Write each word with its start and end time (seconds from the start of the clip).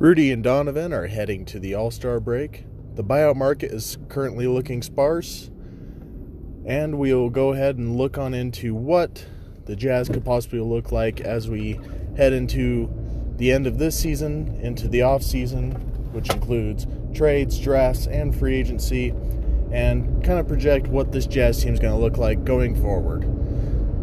Rudy 0.00 0.30
and 0.30 0.44
Donovan 0.44 0.92
are 0.92 1.08
heading 1.08 1.44
to 1.46 1.58
the 1.58 1.74
All 1.74 1.90
Star 1.90 2.20
break. 2.20 2.64
The 2.94 3.02
buyout 3.02 3.34
market 3.34 3.72
is 3.72 3.98
currently 4.08 4.46
looking 4.46 4.80
sparse, 4.80 5.50
and 6.64 7.00
we'll 7.00 7.30
go 7.30 7.52
ahead 7.52 7.78
and 7.78 7.96
look 7.96 8.16
on 8.16 8.32
into 8.32 8.76
what 8.76 9.26
the 9.64 9.74
Jazz 9.74 10.08
could 10.08 10.24
possibly 10.24 10.60
look 10.60 10.92
like 10.92 11.20
as 11.20 11.48
we 11.48 11.80
head 12.16 12.32
into 12.32 12.88
the 13.38 13.50
end 13.50 13.66
of 13.66 13.78
this 13.78 13.98
season, 13.98 14.60
into 14.62 14.86
the 14.86 15.02
off 15.02 15.24
season, 15.24 15.72
which 16.12 16.30
includes 16.30 16.86
trades, 17.12 17.58
drafts, 17.58 18.06
and 18.06 18.38
free 18.38 18.54
agency, 18.54 19.12
and 19.72 20.22
kind 20.22 20.38
of 20.38 20.46
project 20.46 20.86
what 20.86 21.10
this 21.10 21.26
Jazz 21.26 21.60
team 21.60 21.74
is 21.74 21.80
going 21.80 21.92
to 21.92 21.98
look 21.98 22.18
like 22.18 22.44
going 22.44 22.80
forward. 22.80 23.24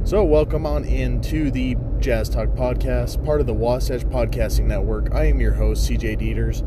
So, 0.05 0.23
welcome 0.23 0.67
on 0.67 0.85
into 0.85 1.49
the 1.49 1.75
Jazz 1.99 2.29
Talk 2.29 2.49
podcast, 2.49 3.25
part 3.25 3.41
of 3.41 3.47
the 3.47 3.55
Wasatch 3.55 4.03
Podcasting 4.03 4.65
Network. 4.65 5.11
I 5.11 5.25
am 5.25 5.41
your 5.41 5.53
host, 5.53 5.89
CJ 5.89 6.21
Dieters, 6.21 6.61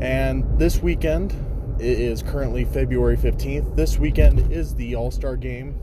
and 0.00 0.58
this 0.58 0.80
weekend 0.80 1.32
it 1.78 2.00
is 2.00 2.22
currently 2.22 2.64
February 2.64 3.18
15th. 3.18 3.76
This 3.76 3.98
weekend 3.98 4.50
is 4.50 4.74
the 4.74 4.96
All 4.96 5.10
Star 5.10 5.36
game, 5.36 5.78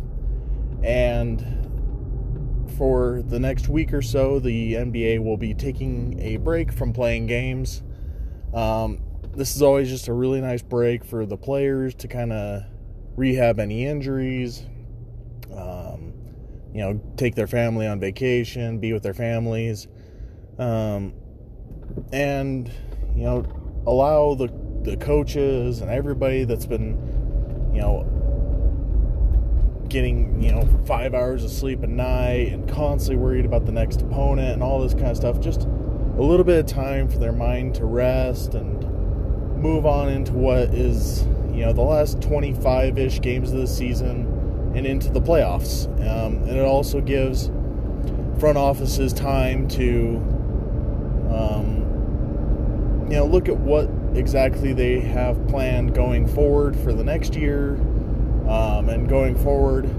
and 0.84 1.46
for 2.76 3.22
the 3.22 3.40
next 3.40 3.70
week 3.70 3.94
or 3.94 4.02
so, 4.02 4.40
the 4.40 4.74
NBA 4.74 5.24
will 5.24 5.38
be 5.38 5.54
taking 5.54 6.20
a 6.22 6.38
break 6.38 6.74
from 6.74 6.92
playing 6.92 7.28
games. 7.28 7.84
Um, 8.52 9.00
this 9.36 9.56
is 9.56 9.62
always 9.62 9.90
just 9.90 10.08
a 10.08 10.14
really 10.14 10.42
nice 10.42 10.64
break 10.64 11.06
for 11.06 11.28
the 11.28 11.38
players 11.38 11.94
to 11.94 12.08
kind 12.08 12.34
of 12.34 12.64
rehab 13.16 13.60
any 13.60 13.86
injuries. 13.86 14.66
You 16.74 16.80
know, 16.80 17.02
take 17.18 17.36
their 17.36 17.48
family 17.48 17.86
on 17.86 18.00
vacation, 18.00 18.80
be 18.80 18.94
with 18.94 19.04
their 19.04 19.14
families, 19.14 19.88
um, 20.58 21.14
and 22.12 22.72
you 23.16 23.24
know, 23.24 23.46
allow 23.86 24.34
the 24.34 24.52
the 24.82 24.98
coaches 24.98 25.82
and 25.82 25.90
everybody 25.90 26.44
that's 26.44 26.66
been, 26.66 27.72
you 27.74 27.82
know, 27.82 28.10
getting 29.88 30.42
you 30.42 30.52
know 30.52 30.68
five 30.86 31.14
hours 31.14 31.44
of 31.44 31.52
sleep 31.52 31.84
a 31.84 31.88
night 31.88 32.52
and 32.52 32.68
constantly 32.68 33.24
worried 33.24 33.46
about 33.46 33.66
the 33.66 33.72
next 33.72 34.02
opponent 34.02 34.54
and 34.54 34.64
all 34.64 34.82
this 34.82 34.94
kind 34.94 35.08
of 35.08 35.18
stuff. 35.18 35.40
Just 35.40 35.62
a 35.62 36.22
little 36.22 36.44
bit 36.44 36.60
of 36.60 36.66
time 36.66 37.08
for 37.08 37.20
their 37.20 37.32
mind 37.32 37.76
to 37.76 37.86
rest 37.86 38.56
and 38.56 38.82
move 39.62 39.86
on 39.86 40.10
into 40.10 40.34
what 40.34 40.74
is 40.74 41.24
you 41.54 41.64
know 41.64 41.72
the 41.72 41.82
last 41.82 42.22
25 42.22 42.98
ish 42.98 43.22
games 43.22 43.52
of 43.52 43.60
the 43.60 43.68
season 43.68 44.33
and 44.76 44.86
into 44.86 45.10
the 45.10 45.22
playoffs. 45.22 45.86
Um, 46.00 46.44
and 46.44 46.58
it 46.58 46.66
also 46.66 47.02
gives 47.02 47.52
front 48.40 48.58
offices 48.58 49.14
time 49.14 49.68
to, 49.70 50.18
um, 51.32 53.08
you 53.10 53.18
know, 53.18 53.26
look 53.26 53.48
at 53.48 53.58
what 53.58 53.90
exactly 54.16 54.74
they 54.74 55.00
have 55.00 55.48
planned 55.48 55.94
going 55.94 56.28
forward 56.28 56.76
for 56.76 56.94
the 56.94 57.04
next 57.04 57.36
year, 57.36 57.76
um, 58.48 58.90
and 58.90 59.08
going 59.08 59.36
forward, 59.36 59.90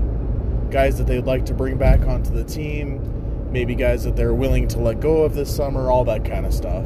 guys 0.70 0.98
that 0.98 1.06
they'd 1.06 1.25
like 1.25 1.47
to 1.47 1.55
bring 1.55 1.77
back 1.77 2.00
onto 2.02 2.30
the 2.30 2.45
team, 2.45 3.50
maybe 3.52 3.75
guys 3.75 4.05
that 4.05 4.17
they're 4.17 4.34
willing 4.34 4.67
to 4.69 4.78
let 4.78 5.00
go 5.00 5.22
of 5.22 5.34
this 5.34 5.55
summer, 5.55 5.91
all 5.91 6.05
that 6.05 6.25
kind 6.25 6.45
of 6.45 6.52
stuff. 6.52 6.84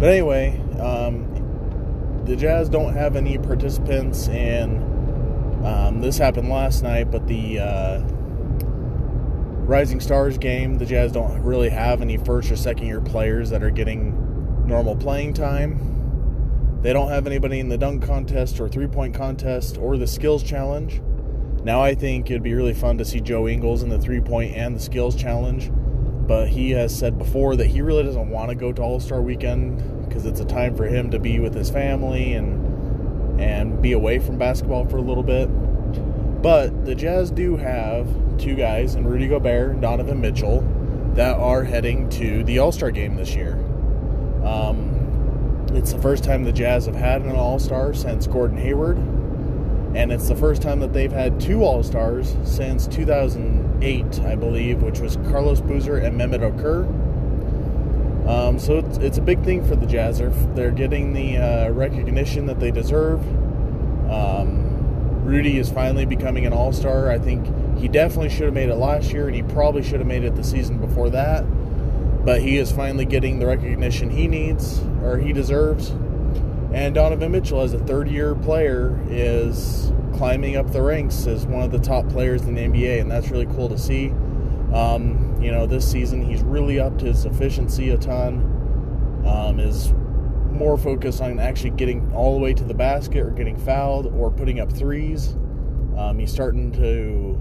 But 0.00 0.08
anyway, 0.08 0.58
um, 0.80 2.22
the 2.24 2.34
Jazz 2.36 2.68
don't 2.70 2.94
have 2.94 3.16
any 3.16 3.36
participants 3.36 4.28
in 4.28 4.89
um, 5.64 6.00
this 6.00 6.18
happened 6.18 6.48
last 6.48 6.82
night, 6.82 7.10
but 7.10 7.26
the 7.26 7.58
uh, 7.58 8.00
Rising 9.70 10.00
Stars 10.00 10.38
game, 10.38 10.78
the 10.78 10.86
Jazz 10.86 11.12
don't 11.12 11.42
really 11.42 11.68
have 11.68 12.02
any 12.02 12.16
first 12.16 12.50
or 12.50 12.56
second 12.56 12.86
year 12.86 13.00
players 13.00 13.50
that 13.50 13.62
are 13.62 13.70
getting 13.70 14.66
normal 14.66 14.96
playing 14.96 15.34
time. 15.34 16.80
They 16.82 16.92
don't 16.92 17.10
have 17.10 17.26
anybody 17.26 17.60
in 17.60 17.68
the 17.68 17.76
dunk 17.76 18.02
contest 18.02 18.58
or 18.58 18.68
three 18.68 18.86
point 18.86 19.14
contest 19.14 19.76
or 19.76 19.98
the 19.98 20.06
skills 20.06 20.42
challenge. 20.42 21.02
Now 21.62 21.82
I 21.82 21.94
think 21.94 22.30
it'd 22.30 22.42
be 22.42 22.54
really 22.54 22.72
fun 22.72 22.96
to 22.98 23.04
see 23.04 23.20
Joe 23.20 23.46
Ingles 23.46 23.82
in 23.82 23.90
the 23.90 23.98
three 23.98 24.20
point 24.20 24.56
and 24.56 24.74
the 24.74 24.80
skills 24.80 25.14
challenge, 25.14 25.70
but 26.26 26.48
he 26.48 26.70
has 26.70 26.96
said 26.96 27.18
before 27.18 27.54
that 27.56 27.66
he 27.66 27.82
really 27.82 28.02
doesn't 28.02 28.30
want 28.30 28.48
to 28.48 28.54
go 28.54 28.72
to 28.72 28.80
All 28.80 28.98
Star 28.98 29.20
Weekend 29.20 30.08
because 30.08 30.24
it's 30.24 30.40
a 30.40 30.44
time 30.46 30.74
for 30.74 30.84
him 30.84 31.10
to 31.10 31.18
be 31.18 31.38
with 31.38 31.54
his 31.54 31.70
family 31.70 32.32
and 32.32 33.40
and 33.40 33.80
be 33.80 33.92
away 33.92 34.18
from 34.18 34.38
basketball 34.38 34.86
for 34.86 34.96
a 34.96 35.02
little 35.02 35.22
bit. 35.22 35.48
But 36.42 36.86
the 36.86 36.94
Jazz 36.94 37.30
do 37.30 37.56
have 37.56 38.08
two 38.38 38.54
guys, 38.54 38.94
in 38.94 39.06
Rudy 39.06 39.28
Gobert 39.28 39.72
and 39.72 39.82
Donovan 39.82 40.20
Mitchell, 40.20 40.62
that 41.14 41.36
are 41.36 41.64
heading 41.64 42.08
to 42.10 42.42
the 42.44 42.58
All 42.58 42.72
Star 42.72 42.90
game 42.90 43.16
this 43.16 43.34
year. 43.34 43.54
Um, 44.44 45.66
it's 45.72 45.92
the 45.92 46.00
first 46.00 46.24
time 46.24 46.44
the 46.44 46.52
Jazz 46.52 46.86
have 46.86 46.96
had 46.96 47.22
an 47.22 47.32
All 47.32 47.58
Star 47.58 47.92
since 47.92 48.26
Gordon 48.26 48.56
Hayward, 48.56 48.96
and 49.94 50.10
it's 50.10 50.28
the 50.28 50.36
first 50.36 50.62
time 50.62 50.80
that 50.80 50.94
they've 50.94 51.12
had 51.12 51.38
two 51.38 51.62
All 51.62 51.82
Stars 51.82 52.34
since 52.44 52.86
2008, 52.86 54.20
I 54.20 54.34
believe, 54.34 54.82
which 54.82 55.00
was 55.00 55.16
Carlos 55.28 55.60
Boozer 55.60 55.98
and 55.98 56.18
Mehmet 56.18 56.40
Okur. 56.40 56.86
Um, 58.26 58.58
so 58.58 58.78
it's, 58.78 58.96
it's 58.98 59.18
a 59.18 59.22
big 59.22 59.42
thing 59.42 59.62
for 59.66 59.76
the 59.76 59.86
Jazz. 59.86 60.18
They're, 60.18 60.30
they're 60.54 60.70
getting 60.70 61.12
the 61.12 61.36
uh, 61.36 61.70
recognition 61.70 62.46
that 62.46 62.60
they 62.60 62.70
deserve. 62.70 63.20
Um, 64.10 64.59
Rudy 65.24 65.58
is 65.58 65.70
finally 65.70 66.04
becoming 66.04 66.46
an 66.46 66.52
all 66.52 66.72
star. 66.72 67.10
I 67.10 67.18
think 67.18 67.46
he 67.78 67.88
definitely 67.88 68.30
should 68.30 68.46
have 68.46 68.54
made 68.54 68.68
it 68.68 68.76
last 68.76 69.12
year, 69.12 69.26
and 69.26 69.36
he 69.36 69.42
probably 69.42 69.82
should 69.82 70.00
have 70.00 70.06
made 70.06 70.24
it 70.24 70.34
the 70.34 70.44
season 70.44 70.78
before 70.78 71.10
that. 71.10 71.42
But 72.24 72.42
he 72.42 72.58
is 72.58 72.70
finally 72.70 73.04
getting 73.04 73.38
the 73.38 73.46
recognition 73.46 74.10
he 74.10 74.28
needs 74.28 74.80
or 75.02 75.18
he 75.18 75.32
deserves. 75.32 75.90
And 76.72 76.94
Donovan 76.94 77.32
Mitchell, 77.32 77.62
as 77.62 77.72
a 77.72 77.78
third 77.78 78.08
year 78.08 78.34
player, 78.34 78.98
is 79.08 79.92
climbing 80.14 80.56
up 80.56 80.70
the 80.72 80.82
ranks 80.82 81.26
as 81.26 81.46
one 81.46 81.62
of 81.62 81.72
the 81.72 81.78
top 81.78 82.08
players 82.08 82.42
in 82.42 82.54
the 82.54 82.60
NBA, 82.60 83.00
and 83.00 83.10
that's 83.10 83.30
really 83.30 83.46
cool 83.46 83.68
to 83.68 83.78
see. 83.78 84.10
Um, 84.72 85.36
you 85.40 85.50
know, 85.50 85.66
this 85.66 85.90
season 85.90 86.22
he's 86.22 86.42
really 86.42 86.78
upped 86.78 87.00
his 87.00 87.24
efficiency 87.24 87.90
a 87.90 87.98
ton. 87.98 88.56
Um, 89.26 89.58
is 89.58 89.92
more 90.60 90.76
focused 90.76 91.22
on 91.22 91.40
actually 91.40 91.70
getting 91.70 92.12
all 92.12 92.34
the 92.34 92.38
way 92.38 92.52
to 92.52 92.62
the 92.62 92.74
basket 92.74 93.24
or 93.24 93.30
getting 93.30 93.56
fouled 93.56 94.06
or 94.06 94.30
putting 94.30 94.60
up 94.60 94.70
threes. 94.70 95.28
Um, 95.96 96.18
he's 96.18 96.30
starting 96.30 96.70
to 96.72 97.40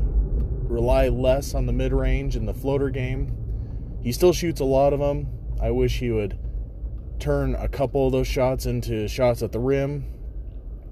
rely 0.73 1.09
less 1.09 1.53
on 1.53 1.65
the 1.65 1.73
mid 1.73 1.91
range 1.91 2.37
and 2.37 2.47
the 2.47 2.53
floater 2.53 2.89
game. 2.89 3.35
He 4.01 4.13
still 4.13 4.31
shoots 4.31 4.61
a 4.61 4.65
lot 4.65 4.93
of 4.93 5.01
them. 5.01 5.27
I 5.61 5.69
wish 5.71 5.99
he 5.99 6.11
would 6.11 6.39
turn 7.19 7.55
a 7.55 7.67
couple 7.67 8.05
of 8.05 8.13
those 8.13 8.27
shots 8.27 8.65
into 8.65 9.09
shots 9.09 9.43
at 9.43 9.51
the 9.51 9.59
rim 9.59 10.05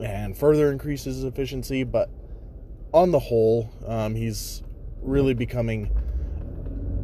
and 0.02 0.38
further 0.38 0.70
increase 0.70 1.06
his 1.06 1.24
efficiency. 1.24 1.86
But 1.86 2.10
on 2.94 3.12
the 3.12 3.20
whole, 3.20 3.70
um, 3.88 4.16
he's 4.16 4.64
really 5.02 5.34
becoming 5.34 5.90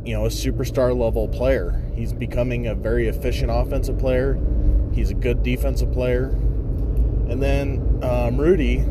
you 0.06 0.14
know, 0.14 0.26
a 0.26 0.30
superstar 0.30 0.98
level 0.98 1.30
player. 1.30 1.82
He's 1.96 2.12
becoming 2.12 2.68
a 2.68 2.76
very 2.76 3.08
efficient 3.08 3.50
offensive 3.50 3.98
player. 3.98 4.38
He's 4.94 5.10
a 5.10 5.16
good 5.16 5.44
defensive 5.44 5.92
player. 5.92 6.26
And 6.26 7.42
then 7.42 8.00
um, 8.04 8.38
Rudy 8.38 8.86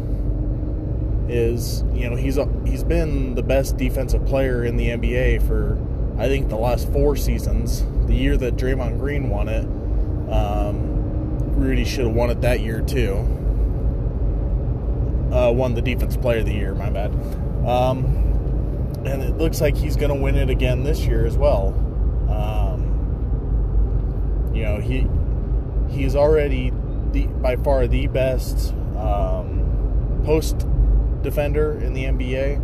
is, 1.29 1.83
you 1.93 2.11
know, 2.11 2.17
he's 2.17 2.39
a, 2.39 2.49
he's 2.67 2.85
been 2.85 3.35
the 3.35 3.43
best 3.43 3.77
defensive 3.77 4.27
player 4.27 4.65
in 4.65 4.77
the 4.77 4.89
NBA 4.89 5.47
for 5.47 5.79
I 6.19 6.29
think 6.29 6.49
the 6.49 6.57
last 6.57 6.93
four 6.93 7.17
seasons. 7.17 7.85
The 8.07 8.15
year 8.15 8.37
that 8.37 8.57
Draymond 8.57 8.99
Green 8.99 9.31
won 9.31 9.49
it, 9.49 9.65
um, 10.31 11.39
Rudy 11.57 11.85
should 11.85 12.07
have 12.07 12.15
won 12.15 12.31
it 12.31 12.41
that 12.43 12.61
year 12.61 12.81
too. 12.81 13.15
Uh, 15.33 15.51
won 15.51 15.75
the 15.75 15.83
defense 15.83 16.17
player 16.17 16.41
of 16.41 16.47
the 16.47 16.53
year. 16.53 16.75
My 16.75 16.91
bad. 16.91 17.13
Um, 17.67 18.05
and 19.05 19.23
it 19.23 19.39
looks 19.39 19.61
like 19.61 19.77
he's 19.77 19.97
going 19.97 20.11
to 20.11 20.21
win 20.21 20.37
it 20.37 20.51
again 20.51 20.85
this 20.85 21.01
year 21.07 21.27
as 21.27 21.37
well. 21.37 21.69
Um, 22.29 22.83
you 24.55 24.63
know, 24.63 24.79
he 24.79 25.09
he's 25.93 26.17
already 26.17 26.73
the 27.13 27.27
by 27.27 27.57
far 27.57 27.87
the 27.87 28.07
best 28.09 28.73
um, 28.97 30.23
post 30.25 30.67
defender 31.23 31.79
in 31.81 31.93
the 31.93 32.05
NBA, 32.05 32.57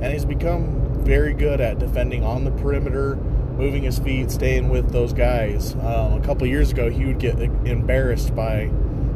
and 0.00 0.12
he's 0.12 0.24
become 0.24 1.04
very 1.04 1.34
good 1.34 1.60
at 1.60 1.78
defending 1.78 2.24
on 2.24 2.44
the 2.44 2.50
perimeter, 2.52 3.16
moving 3.56 3.82
his 3.82 3.98
feet, 3.98 4.30
staying 4.30 4.68
with 4.68 4.90
those 4.90 5.12
guys. 5.12 5.74
Um, 5.74 6.14
a 6.14 6.20
couple 6.24 6.46
years 6.46 6.70
ago, 6.70 6.90
he 6.90 7.04
would 7.04 7.18
get 7.18 7.38
embarrassed 7.38 8.34
by 8.34 8.70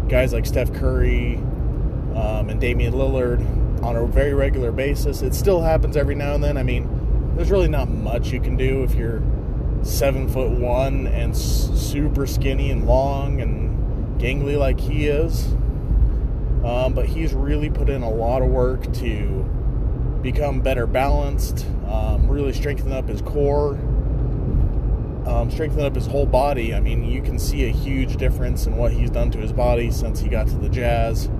guys 0.08 0.32
like 0.32 0.46
Steph 0.46 0.72
Curry 0.72 1.36
um, 2.14 2.48
and 2.48 2.60
Damian 2.60 2.94
Lillard 2.94 3.40
on 3.82 3.96
a 3.96 4.06
very 4.06 4.34
regular 4.34 4.72
basis. 4.72 5.22
It 5.22 5.34
still 5.34 5.60
happens 5.60 5.96
every 5.96 6.14
now 6.14 6.34
and 6.34 6.42
then. 6.42 6.56
I 6.56 6.62
mean, 6.62 7.34
there's 7.36 7.50
really 7.50 7.68
not 7.68 7.88
much 7.88 8.32
you 8.32 8.40
can 8.40 8.56
do 8.56 8.82
if 8.82 8.94
you're 8.94 9.22
seven 9.82 10.28
foot 10.28 10.50
one 10.50 11.06
and 11.06 11.36
super 11.36 12.26
skinny 12.26 12.70
and 12.70 12.86
long 12.86 13.40
and 13.40 14.20
gangly 14.20 14.58
like 14.58 14.78
he 14.80 15.06
is. 15.06 15.46
Um, 16.64 16.92
but 16.94 17.06
he's 17.06 17.32
really 17.34 17.70
put 17.70 17.88
in 17.88 18.02
a 18.02 18.10
lot 18.10 18.42
of 18.42 18.48
work 18.48 18.92
to 18.94 19.44
become 20.22 20.60
better 20.60 20.86
balanced, 20.86 21.64
um, 21.86 22.28
really 22.28 22.52
strengthen 22.52 22.92
up 22.92 23.08
his 23.08 23.22
core. 23.22 23.78
um, 25.28 25.50
strengthened 25.50 25.82
up 25.84 25.94
his 25.94 26.06
whole 26.06 26.26
body. 26.26 26.74
I 26.74 26.80
mean, 26.80 27.04
you 27.04 27.20
can 27.22 27.38
see 27.38 27.66
a 27.66 27.72
huge 27.72 28.16
difference 28.16 28.66
in 28.66 28.76
what 28.76 28.92
he's 28.92 29.10
done 29.10 29.30
to 29.32 29.38
his 29.38 29.52
body 29.52 29.90
since 29.90 30.20
he 30.20 30.28
got 30.28 30.46
to 30.48 30.56
the 30.56 30.68
Jazz. 30.68 31.30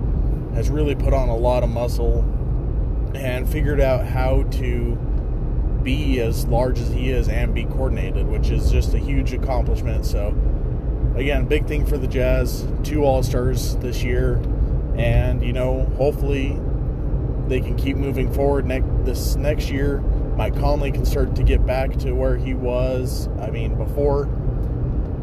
Has 0.53 0.69
really 0.69 0.95
put 0.95 1.13
on 1.13 1.29
a 1.29 1.35
lot 1.35 1.63
of 1.63 1.69
muscle 1.69 2.19
and 3.15 3.49
figured 3.49 3.79
out 3.79 4.05
how 4.05 4.43
to 4.43 4.97
be 5.83 6.19
as 6.19 6.45
large 6.47 6.79
as 6.79 6.89
he 6.89 7.09
is 7.09 7.29
and 7.29 7.53
be 7.53 7.65
coordinated, 7.65 8.27
which 8.27 8.49
is 8.49 8.71
just 8.71 8.93
a 8.93 8.99
huge 8.99 9.33
accomplishment. 9.33 10.05
So, 10.05 10.35
again, 11.15 11.45
big 11.45 11.67
thing 11.67 11.85
for 11.85 11.97
the 11.97 12.07
Jazz. 12.07 12.67
Two 12.83 13.03
All 13.03 13.23
Stars 13.23 13.75
this 13.77 14.03
year, 14.03 14.35
and 14.95 15.43
you 15.43 15.53
know, 15.53 15.85
hopefully 15.97 16.59
they 17.47 17.59
can 17.59 17.75
keep 17.75 17.97
moving 17.97 18.31
forward. 18.31 18.65
Next 18.65 18.87
this 19.03 19.35
next 19.35 19.69
year, 19.69 20.01
Mike 20.35 20.57
Conley 20.57 20.91
can 20.91 21.05
start 21.05 21.35
to 21.35 21.43
get 21.43 21.65
back 21.65 21.97
to 21.99 22.13
where 22.13 22.37
he 22.37 22.53
was. 22.53 23.27
I 23.39 23.49
mean, 23.49 23.75
before 23.75 24.29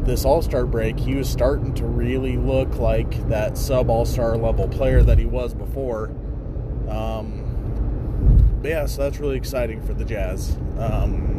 this 0.03 0.25
All 0.25 0.41
Star 0.41 0.65
break, 0.65 0.99
he 0.99 1.15
was 1.15 1.29
starting 1.29 1.73
to 1.75 1.85
really 1.85 2.37
look 2.37 2.77
like 2.77 3.27
that 3.29 3.57
sub 3.57 3.89
All 3.89 4.05
Star 4.05 4.37
level 4.37 4.67
player 4.67 5.03
that 5.03 5.19
he 5.19 5.25
was 5.25 5.53
before. 5.53 6.09
Um, 6.87 7.36
yeah, 8.63 8.85
so 8.85 9.03
that's 9.03 9.19
really 9.19 9.37
exciting 9.37 9.81
for 9.81 9.93
the 9.93 10.05
Jazz. 10.05 10.57
Um, 10.77 11.37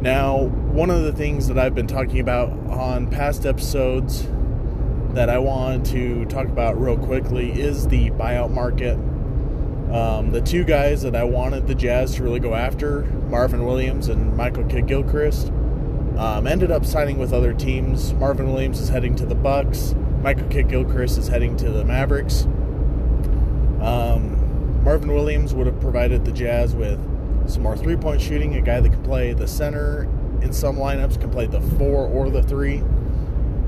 now, 0.00 0.42
one 0.44 0.90
of 0.90 1.02
the 1.02 1.12
things 1.12 1.48
that 1.48 1.58
I've 1.58 1.74
been 1.74 1.88
talking 1.88 2.20
about 2.20 2.50
on 2.68 3.10
past 3.10 3.44
episodes 3.46 4.28
that 5.14 5.28
I 5.28 5.38
want 5.38 5.86
to 5.86 6.24
talk 6.26 6.46
about 6.46 6.80
real 6.80 6.96
quickly 6.96 7.50
is 7.50 7.88
the 7.88 8.10
buyout 8.10 8.50
market. 8.50 8.94
Um, 9.92 10.30
the 10.30 10.40
two 10.40 10.64
guys 10.64 11.02
that 11.02 11.16
I 11.16 11.24
wanted 11.24 11.66
the 11.66 11.74
Jazz 11.74 12.14
to 12.16 12.22
really 12.22 12.40
go 12.40 12.54
after, 12.54 13.02
Marvin 13.28 13.64
Williams 13.64 14.08
and 14.08 14.36
Michael 14.36 14.64
Kidd 14.64 14.86
Gilchrist, 14.86 15.48
um, 16.18 16.46
ended 16.46 16.70
up 16.70 16.84
signing 16.84 17.18
with 17.18 17.32
other 17.32 17.54
teams. 17.54 18.12
Marvin 18.14 18.52
Williams 18.52 18.80
is 18.80 18.88
heading 18.90 19.16
to 19.16 19.26
the 19.26 19.34
Bucks. 19.34 19.94
Michael 20.22 20.46
Kidd 20.48 20.68
Gilchrist 20.68 21.16
is 21.18 21.26
heading 21.28 21.56
to 21.56 21.70
the 21.70 21.84
Mavericks. 21.84 22.44
Um, 23.80 24.37
Marvin 24.82 25.12
Williams 25.12 25.54
would 25.54 25.66
have 25.66 25.80
provided 25.80 26.24
the 26.24 26.32
Jazz 26.32 26.74
with 26.74 26.98
some 27.48 27.62
more 27.62 27.76
three 27.76 27.96
point 27.96 28.20
shooting, 28.20 28.56
a 28.56 28.60
guy 28.60 28.80
that 28.80 28.90
can 28.90 29.02
play 29.02 29.32
the 29.32 29.46
center 29.46 30.04
in 30.42 30.52
some 30.52 30.76
lineups, 30.76 31.20
can 31.20 31.30
play 31.30 31.46
the 31.46 31.60
four 31.60 32.06
or 32.06 32.30
the 32.30 32.42
three, 32.42 32.82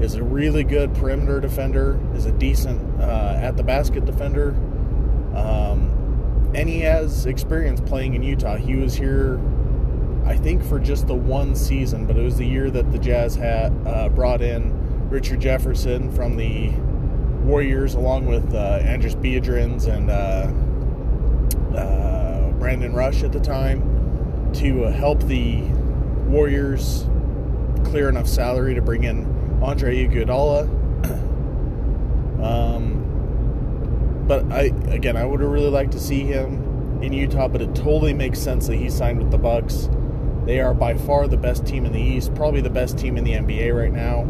is 0.00 0.14
a 0.14 0.22
really 0.22 0.64
good 0.64 0.94
perimeter 0.94 1.40
defender, 1.40 1.98
is 2.14 2.26
a 2.26 2.32
decent 2.32 3.00
uh, 3.00 3.38
at 3.40 3.56
the 3.56 3.62
basket 3.62 4.04
defender. 4.04 4.50
Um, 5.34 6.52
and 6.54 6.68
he 6.68 6.80
has 6.80 7.26
experience 7.26 7.80
playing 7.80 8.14
in 8.14 8.22
Utah. 8.22 8.56
He 8.56 8.76
was 8.76 8.94
here, 8.94 9.40
I 10.26 10.36
think, 10.36 10.64
for 10.64 10.78
just 10.78 11.06
the 11.06 11.14
one 11.14 11.54
season, 11.54 12.06
but 12.06 12.16
it 12.16 12.22
was 12.22 12.36
the 12.36 12.46
year 12.46 12.70
that 12.70 12.90
the 12.92 12.98
Jazz 12.98 13.34
had 13.34 13.72
uh, 13.86 14.08
brought 14.08 14.42
in 14.42 15.08
Richard 15.08 15.40
Jefferson 15.40 16.10
from 16.12 16.36
the 16.36 16.70
Warriors, 17.44 17.94
along 17.94 18.26
with 18.26 18.54
uh, 18.54 18.80
Andris 18.80 19.14
Biedrins 19.14 19.86
and 19.86 20.10
uh, 21.76 22.50
Brandon 22.58 22.92
Rush 22.92 23.22
at 23.22 23.32
the 23.32 23.40
time, 23.40 24.52
to 24.54 24.84
uh, 24.84 24.92
help 24.92 25.22
the 25.24 25.62
Warriors 26.26 27.06
clear 27.84 28.08
enough 28.08 28.28
salary 28.28 28.74
to 28.74 28.82
bring 28.82 29.04
in 29.04 29.60
Andre 29.62 30.06
Iguodala. 30.06 30.68
um, 32.42 34.24
but 34.26 34.50
I 34.52 34.72
again, 34.88 35.16
I 35.16 35.24
would 35.24 35.40
have 35.40 35.50
really 35.50 35.70
liked 35.70 35.92
to 35.92 36.00
see 36.00 36.20
him 36.20 37.00
in 37.02 37.12
Utah, 37.12 37.48
but 37.48 37.62
it 37.62 37.74
totally 37.74 38.12
makes 38.12 38.38
sense 38.38 38.66
that 38.66 38.76
he 38.76 38.90
signed 38.90 39.18
with 39.18 39.30
the 39.30 39.38
Bucks. 39.38 39.88
They 40.44 40.60
are 40.60 40.74
by 40.74 40.96
far 40.96 41.26
the 41.26 41.36
best 41.36 41.66
team 41.66 41.84
in 41.84 41.92
the 41.92 42.00
East, 42.00 42.34
probably 42.34 42.60
the 42.60 42.70
best 42.70 42.98
team 42.98 43.16
in 43.16 43.24
the 43.24 43.32
NBA 43.32 43.74
right 43.74 43.92
now. 43.92 44.26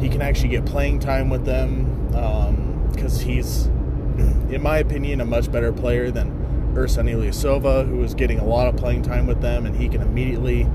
He 0.00 0.08
can 0.08 0.22
actually 0.22 0.48
get 0.48 0.64
playing 0.64 0.98
time 0.98 1.30
with 1.30 1.44
them 1.44 2.88
because 2.92 3.22
um, 3.22 3.28
he's, 3.28 3.66
in 4.50 4.62
my 4.62 4.78
opinion, 4.78 5.20
a 5.20 5.24
much 5.24 5.50
better 5.50 5.72
player 5.72 6.10
than 6.10 6.41
Ersan 6.74 7.10
Ilyasova, 7.10 7.86
who 7.86 8.02
is 8.02 8.14
getting 8.14 8.38
a 8.38 8.44
lot 8.44 8.66
of 8.66 8.76
playing 8.76 9.02
time 9.02 9.26
with 9.26 9.40
them, 9.40 9.66
and 9.66 9.76
he 9.76 9.88
can 9.88 10.00
immediately 10.00 10.66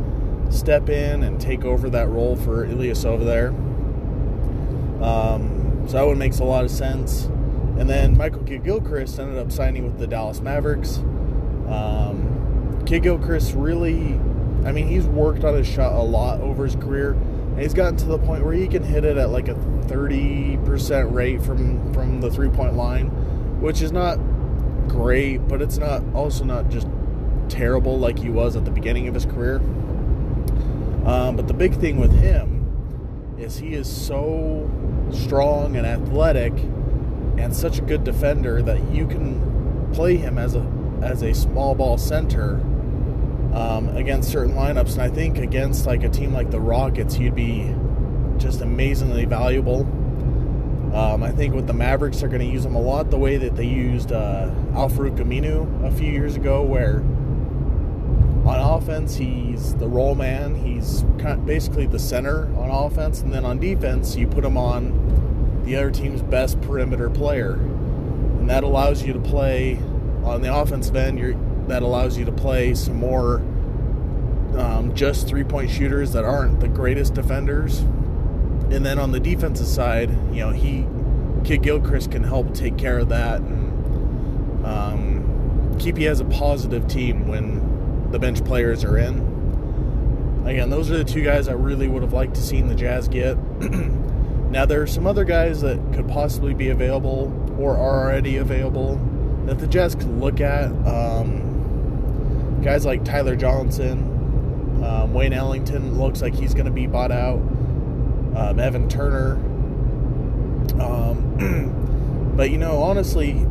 step 0.49 0.89
in 0.89 1.23
and 1.23 1.41
take 1.41 1.65
over 1.65 1.89
that 1.89 2.07
role 2.07 2.35
for 2.35 2.65
Ilyasova 2.65 3.25
there. 3.25 3.49
Um, 5.03 5.85
so 5.87 5.93
that 5.93 6.05
one 6.05 6.17
makes 6.17 6.39
a 6.39 6.43
lot 6.43 6.63
of 6.63 6.71
sense. 6.71 7.25
And 7.77 7.89
then 7.89 8.17
Michael 8.17 8.41
Gilchrist 8.41 9.19
ended 9.19 9.37
up 9.37 9.51
signing 9.51 9.83
with 9.83 9.99
the 9.99 10.07
Dallas 10.07 10.41
Mavericks. 10.41 10.97
Um, 11.67 12.83
Gilchrist 12.85 13.53
really, 13.53 14.19
I 14.65 14.71
mean, 14.71 14.87
he's 14.87 15.05
worked 15.05 15.43
on 15.43 15.55
his 15.55 15.67
shot 15.67 15.93
a 15.93 16.03
lot 16.03 16.41
over 16.41 16.63
his 16.63 16.75
career. 16.75 17.11
And 17.11 17.61
he's 17.61 17.73
gotten 17.73 17.97
to 17.97 18.05
the 18.05 18.17
point 18.19 18.43
where 18.45 18.53
he 18.53 18.67
can 18.67 18.83
hit 18.83 19.03
it 19.03 19.17
at 19.17 19.29
like 19.29 19.47
a 19.47 19.53
30% 19.53 21.11
rate 21.11 21.41
from, 21.41 21.93
from 21.93 22.21
the 22.21 22.31
three 22.31 22.49
point 22.49 22.75
line, 22.75 23.07
which 23.61 23.81
is 23.81 23.91
not 23.91 24.19
great, 24.87 25.47
but 25.47 25.61
it's 25.61 25.77
not 25.77 26.03
also 26.13 26.43
not 26.43 26.69
just 26.69 26.87
terrible 27.49 27.97
like 27.97 28.19
he 28.19 28.29
was 28.29 28.55
at 28.55 28.65
the 28.65 28.71
beginning 28.71 29.07
of 29.07 29.13
his 29.13 29.25
career. 29.25 29.57
Um, 31.05 31.35
but 31.35 31.47
the 31.47 31.53
big 31.53 31.75
thing 31.75 31.99
with 31.99 32.11
him 32.11 33.35
is 33.37 33.57
he 33.57 33.73
is 33.73 33.89
so 33.89 34.69
strong 35.11 35.75
and 35.75 35.85
athletic 35.85 36.53
and 37.37 37.55
such 37.55 37.79
a 37.79 37.81
good 37.81 38.03
defender 38.03 38.61
that 38.61 38.91
you 38.91 39.07
can 39.07 39.91
play 39.93 40.17
him 40.17 40.37
as 40.37 40.55
a 40.55 40.77
as 41.01 41.21
a 41.21 41.33
small 41.33 41.75
ball 41.75 41.97
center 41.97 42.55
um, 43.53 43.89
against 43.95 44.31
certain 44.31 44.53
lineups. 44.53 44.93
And 44.93 45.01
I 45.01 45.09
think 45.09 45.37
against 45.37 45.85
like 45.85 46.03
a 46.03 46.09
team 46.09 46.33
like 46.33 46.51
the 46.51 46.59
Rockets, 46.59 47.15
he'd 47.15 47.35
be 47.35 47.73
just 48.37 48.61
amazingly 48.61 49.25
valuable. 49.25 49.81
Um, 50.93 51.21
I 51.21 51.31
think 51.31 51.53
with 51.53 51.67
the 51.67 51.73
Mavericks, 51.73 52.19
they're 52.19 52.29
going 52.29 52.41
to 52.41 52.51
use 52.51 52.65
him 52.65 52.75
a 52.75 52.81
lot 52.81 53.11
the 53.11 53.17
way 53.17 53.37
that 53.37 53.55
they 53.55 53.65
used 53.65 54.11
uh, 54.11 54.49
Al-Farouq 54.77 55.17
Aminu 55.17 55.83
a 55.83 55.91
few 55.91 56.11
years 56.11 56.35
ago, 56.35 56.61
where 56.61 56.99
on 58.47 58.59
offense, 58.59 59.15
he's 59.15 59.73
the 59.75 59.87
roll 59.87 60.13
man. 60.13 60.53
He's 60.53 61.03
kind 61.17 61.39
of 61.39 61.47
basically 61.47 61.87
the 61.87 61.97
center 61.97 62.45
on 62.55 62.69
offense, 62.69 63.21
and 63.21 63.33
then 63.33 63.43
on 63.43 63.59
defense, 63.59 64.15
you 64.15 64.27
put 64.27 64.45
him 64.45 64.55
on 64.55 65.63
the 65.65 65.75
other 65.75 65.89
team's 65.89 66.21
best 66.21 66.61
perimeter 66.61 67.09
player, 67.09 67.53
and 67.53 68.47
that 68.51 68.63
allows 68.63 69.01
you 69.01 69.13
to 69.13 69.19
play 69.19 69.79
on 70.23 70.43
the 70.43 70.55
offensive 70.55 70.95
end. 70.95 71.17
You're, 71.17 71.35
that 71.67 71.81
allows 71.81 72.15
you 72.15 72.25
to 72.25 72.31
play 72.31 72.75
some 72.75 72.97
more 72.97 73.37
um, 74.57 74.91
just 74.93 75.27
three-point 75.27 75.71
shooters 75.71 76.13
that 76.13 76.23
aren't 76.23 76.59
the 76.59 76.67
greatest 76.67 77.15
defenders, 77.15 77.79
and 77.79 78.85
then 78.85 78.99
on 78.99 79.11
the 79.11 79.19
defensive 79.19 79.67
side, 79.67 80.11
you 80.31 80.41
know 80.41 80.51
he 80.51 80.85
Kidd 81.43 81.63
Gilchrist 81.63 82.11
can 82.11 82.23
help 82.23 82.53
take 82.53 82.77
care 82.77 82.99
of 82.99 83.09
that 83.09 83.41
and 83.41 83.66
um, 84.67 85.77
keep 85.79 85.97
you 85.97 86.09
as 86.09 86.19
a 86.19 86.25
positive 86.25 86.87
team 86.87 87.27
when 87.27 88.11
the 88.11 88.19
bench 88.19 88.43
players 88.43 88.83
are 88.83 88.97
in. 88.97 90.43
Again, 90.45 90.69
those 90.69 90.89
are 90.91 90.97
the 90.97 91.03
two 91.03 91.23
guys 91.23 91.47
I 91.47 91.53
really 91.53 91.87
would 91.87 92.03
have 92.03 92.13
liked 92.13 92.35
to 92.35 92.41
seen 92.41 92.67
the 92.67 92.75
Jazz 92.75 93.07
get. 93.07 93.37
now 94.49 94.65
there 94.65 94.81
are 94.81 94.87
some 94.87 95.05
other 95.05 95.23
guys 95.23 95.61
that 95.61 95.77
could 95.93 96.07
possibly 96.07 96.53
be 96.53 96.69
available 96.69 97.33
or 97.59 97.75
are 97.75 98.05
already 98.05 98.37
available 98.37 98.95
that 99.45 99.59
the 99.59 99.67
Jazz 99.67 99.95
could 99.95 100.19
look 100.19 100.39
at. 100.41 100.65
Um, 100.87 102.61
guys 102.63 102.85
like 102.85 103.03
Tyler 103.03 103.35
Johnson, 103.35 104.83
um, 104.83 105.13
Wayne 105.13 105.33
Ellington 105.33 105.97
looks 105.97 106.21
like 106.21 106.33
he's 106.33 106.53
going 106.53 106.65
to 106.65 106.71
be 106.71 106.87
bought 106.87 107.11
out. 107.11 107.39
Um, 108.35 108.59
Evan 108.59 108.87
Turner. 108.87 109.33
Um, 110.81 112.33
but 112.37 112.51
you 112.51 112.57
know, 112.57 112.81
honestly, 112.83 113.45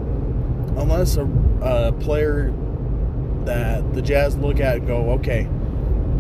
unless 0.76 1.16
a, 1.16 1.24
a 1.62 1.92
player 1.92 2.52
that 3.44 3.94
the 3.94 4.02
Jazz 4.02 4.36
look 4.36 4.60
at 4.60 4.76
and 4.76 4.86
go, 4.86 5.10
okay, 5.12 5.48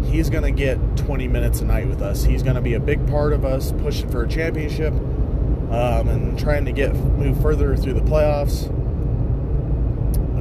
he's 0.04 0.30
going 0.30 0.44
to 0.44 0.50
get 0.50 0.78
20 0.96 1.28
minutes 1.28 1.60
a 1.60 1.64
night 1.64 1.88
with 1.88 2.00
us. 2.00 2.24
He's 2.24 2.42
going 2.42 2.56
to 2.56 2.62
be 2.62 2.74
a 2.74 2.80
big 2.80 3.06
part 3.08 3.32
of 3.32 3.44
us 3.44 3.72
pushing 3.72 4.08
for 4.10 4.22
a 4.22 4.28
championship 4.28 4.92
um, 4.92 6.08
and 6.08 6.38
trying 6.38 6.64
to 6.64 6.72
get 6.72 6.94
move 6.94 7.40
further 7.42 7.76
through 7.76 7.94
the 7.94 8.00
playoffs. 8.00 8.70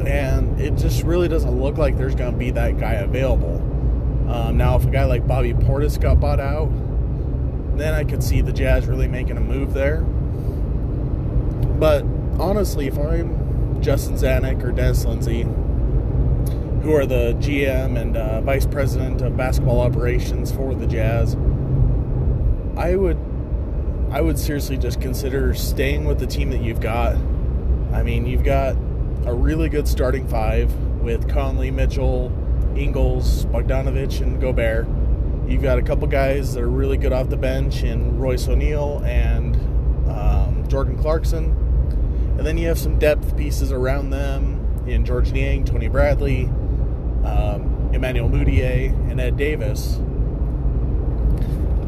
And 0.07 0.60
it 0.62 0.75
just 0.75 1.03
really 1.03 1.27
doesn't 1.27 1.60
look 1.60 1.77
like 1.77 1.98
there's 1.98 2.15
going 2.15 2.31
to 2.31 2.38
be 2.38 2.51
that 2.51 2.77
guy 2.79 2.93
available. 2.93 3.55
Um, 4.31 4.57
now, 4.57 4.75
if 4.75 4.86
a 4.86 4.89
guy 4.89 5.05
like 5.05 5.25
Bobby 5.27 5.53
Portis 5.53 6.00
got 6.00 6.19
bought 6.19 6.39
out, 6.39 6.69
then 7.77 7.93
I 7.93 8.03
could 8.03 8.24
see 8.24 8.41
the 8.41 8.53
Jazz 8.53 8.86
really 8.86 9.07
making 9.07 9.38
a 9.38 9.41
move 9.41 9.74
there. 9.74 10.01
But 11.79 12.03
honestly, 12.39 12.88
if 12.88 12.98
I'm 12.98 13.45
Justin 13.86 14.15
Zanik 14.15 14.63
or 14.63 14.72
Dennis 14.72 15.06
Lindsey, 15.06 15.44
who 16.82 16.96
are 16.96 17.06
the 17.06 17.36
GM 17.39 18.01
and 18.01 18.18
uh, 18.18 18.42
Vice 18.42 18.65
President 18.65 19.22
of 19.22 19.38
Basketball 19.38 19.80
Operations 19.80 20.51
for 20.51 20.74
the 20.74 20.88
Jazz, 20.88 21.36
I 22.75 22.96
would 22.96 23.20
I 24.10 24.22
would 24.22 24.39
seriously 24.39 24.77
just 24.77 25.00
consider 25.00 25.54
staying 25.54 26.06
with 26.06 26.18
the 26.18 26.25
team 26.25 26.50
that 26.50 26.63
you've 26.63 26.80
got. 26.82 27.15
I 27.94 28.01
mean, 28.01 28.25
you've 28.25 28.44
got 28.44 28.75
a 29.27 29.34
really 29.36 29.70
good 29.70 29.88
starting 29.88 30.27
five 30.27 30.74
with 31.01 31.30
Conley, 31.30 31.70
Mitchell, 31.70 32.34
Ingles, 32.75 33.46
Bogdanovic, 33.46 34.20
and 34.20 34.42
Gobert. 34.42 34.88
You've 35.48 35.62
got 35.62 35.77
a 35.77 35.84
couple 35.84 36.08
guys 36.08 36.56
that 36.56 36.63
are 36.63 36.70
really 36.70 36.98
good 36.98 37.13
off 37.13 37.30
the 37.30 37.38
bench 37.38 37.84
in 37.84 38.18
Royce 38.18 38.48
O'Neale 38.48 39.04
and 39.06 39.56
um, 40.10 40.65
Jordan 40.70 40.98
Clarkson. 40.98 41.64
And 42.38 42.46
then 42.46 42.58
you 42.58 42.68
have 42.68 42.77
some 42.77 43.00
depth 43.00 43.38
pieces 43.38 43.72
around 43.72 44.10
them 44.10 44.84
in 44.88 45.06
Georges 45.06 45.34
Niang, 45.34 45.63
Tony 45.63 45.88
Bradley, 45.88 46.46
um, 47.25 47.89
Emmanuel 47.94 48.30
Mudiay, 48.30 48.89
and 49.10 49.20
Ed 49.20 49.38
Davis. 49.38 49.96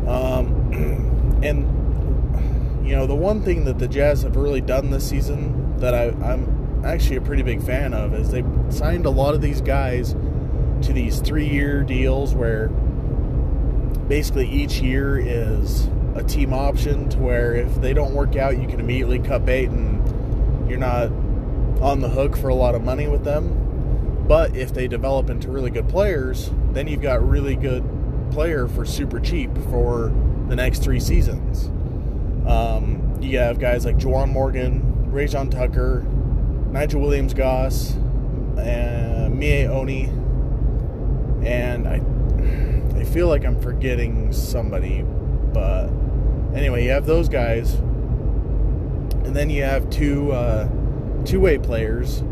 Um, 0.08 1.39
and 1.44 2.86
you 2.88 2.96
know, 2.96 3.06
the 3.06 3.16
one 3.16 3.42
thing 3.42 3.66
that 3.66 3.80
the 3.80 3.88
Jazz 3.88 4.24
have 4.24 4.38
really 4.38 4.62
done 4.62 4.89
this 4.89 5.08
season 5.08 5.77
that 5.80 5.94
I, 5.94 6.08
I'm 6.25 6.86
actually 6.86 7.18
a 7.18 7.22
pretty 7.22 7.44
big 7.44 7.62
fan 7.62 7.94
of 7.94 8.13
is 8.13 8.32
they 8.32 8.46
signed 8.70 9.06
a 9.06 9.10
lot 9.10 9.36
of 9.36 9.42
these 9.42 9.60
guys 9.60 10.16
to 10.84 10.94
these 10.94 11.20
three 11.20 11.48
year 11.48 11.84
deals 11.84 12.34
where 12.34 12.70
basically 14.08 14.48
each 14.48 14.80
year 14.80 15.18
is 15.20 15.89
a 16.16 16.24
team 16.24 16.54
option 16.54 17.10
to 17.10 17.20
where 17.20 17.56
if 17.56 17.82
they 17.82 17.94
don't 17.94 18.13
work 18.13 18.38
out, 18.38 18.58
you 18.58 18.68
can 18.68 18.80
immediately 18.80 19.20
cut 19.20 19.46
bait 19.46 19.70
and 19.70 20.07
you're 20.69 20.79
not 20.79 21.12
on 21.81 22.01
the 22.01 22.09
hook 22.09 22.36
for 22.38 22.50
a 22.50 22.55
lot 22.55 22.75
of 22.75 22.83
money 22.83 23.07
with 23.07 23.24
them. 23.24 24.25
But 24.27 24.55
if 24.55 24.74
they 24.74 24.88
develop 24.88 25.29
into 25.29 25.50
really 25.50 25.69
good 25.69 25.88
players, 25.88 26.51
then 26.71 26.88
you've 26.88 27.01
got 27.01 27.25
really 27.27 27.55
good 27.55 27.83
player 28.31 28.67
for 28.67 28.86
super 28.86 29.19
cheap 29.19 29.55
for 29.69 30.13
the 30.50 30.55
next 30.55 30.83
three 30.83 31.00
seasons. 31.00 31.67
Um, 32.47 33.17
you 33.21 33.38
have 33.39 33.59
guys 33.59 33.86
like 33.86 33.97
Juwan 33.97 34.29
Morgan, 34.29 35.09
Rayjon 35.12 35.50
Tucker, 35.50 36.01
Nigel 36.71 37.01
Williams 37.01 37.33
Goss, 37.33 37.93
and 38.57 39.39
Miye 39.41 39.67
Oni, 39.67 40.05
and 41.47 41.88
I 41.88 42.01
I 43.00 43.03
feel 43.03 43.27
like 43.27 43.45
I'm 43.45 43.59
forgetting 43.62 44.33
somebody, 44.33 45.03
but 45.53 45.88
anyway, 46.55 46.83
you 46.83 46.91
have 46.91 47.05
those 47.05 47.29
guys, 47.29 47.75
and 49.27 49.36
then 49.36 49.50
you 49.50 49.62
have 49.62 49.89
two 49.89 50.31
uh, 50.31 50.67
two 51.25 51.41
way 51.41 51.57
players 51.57 52.24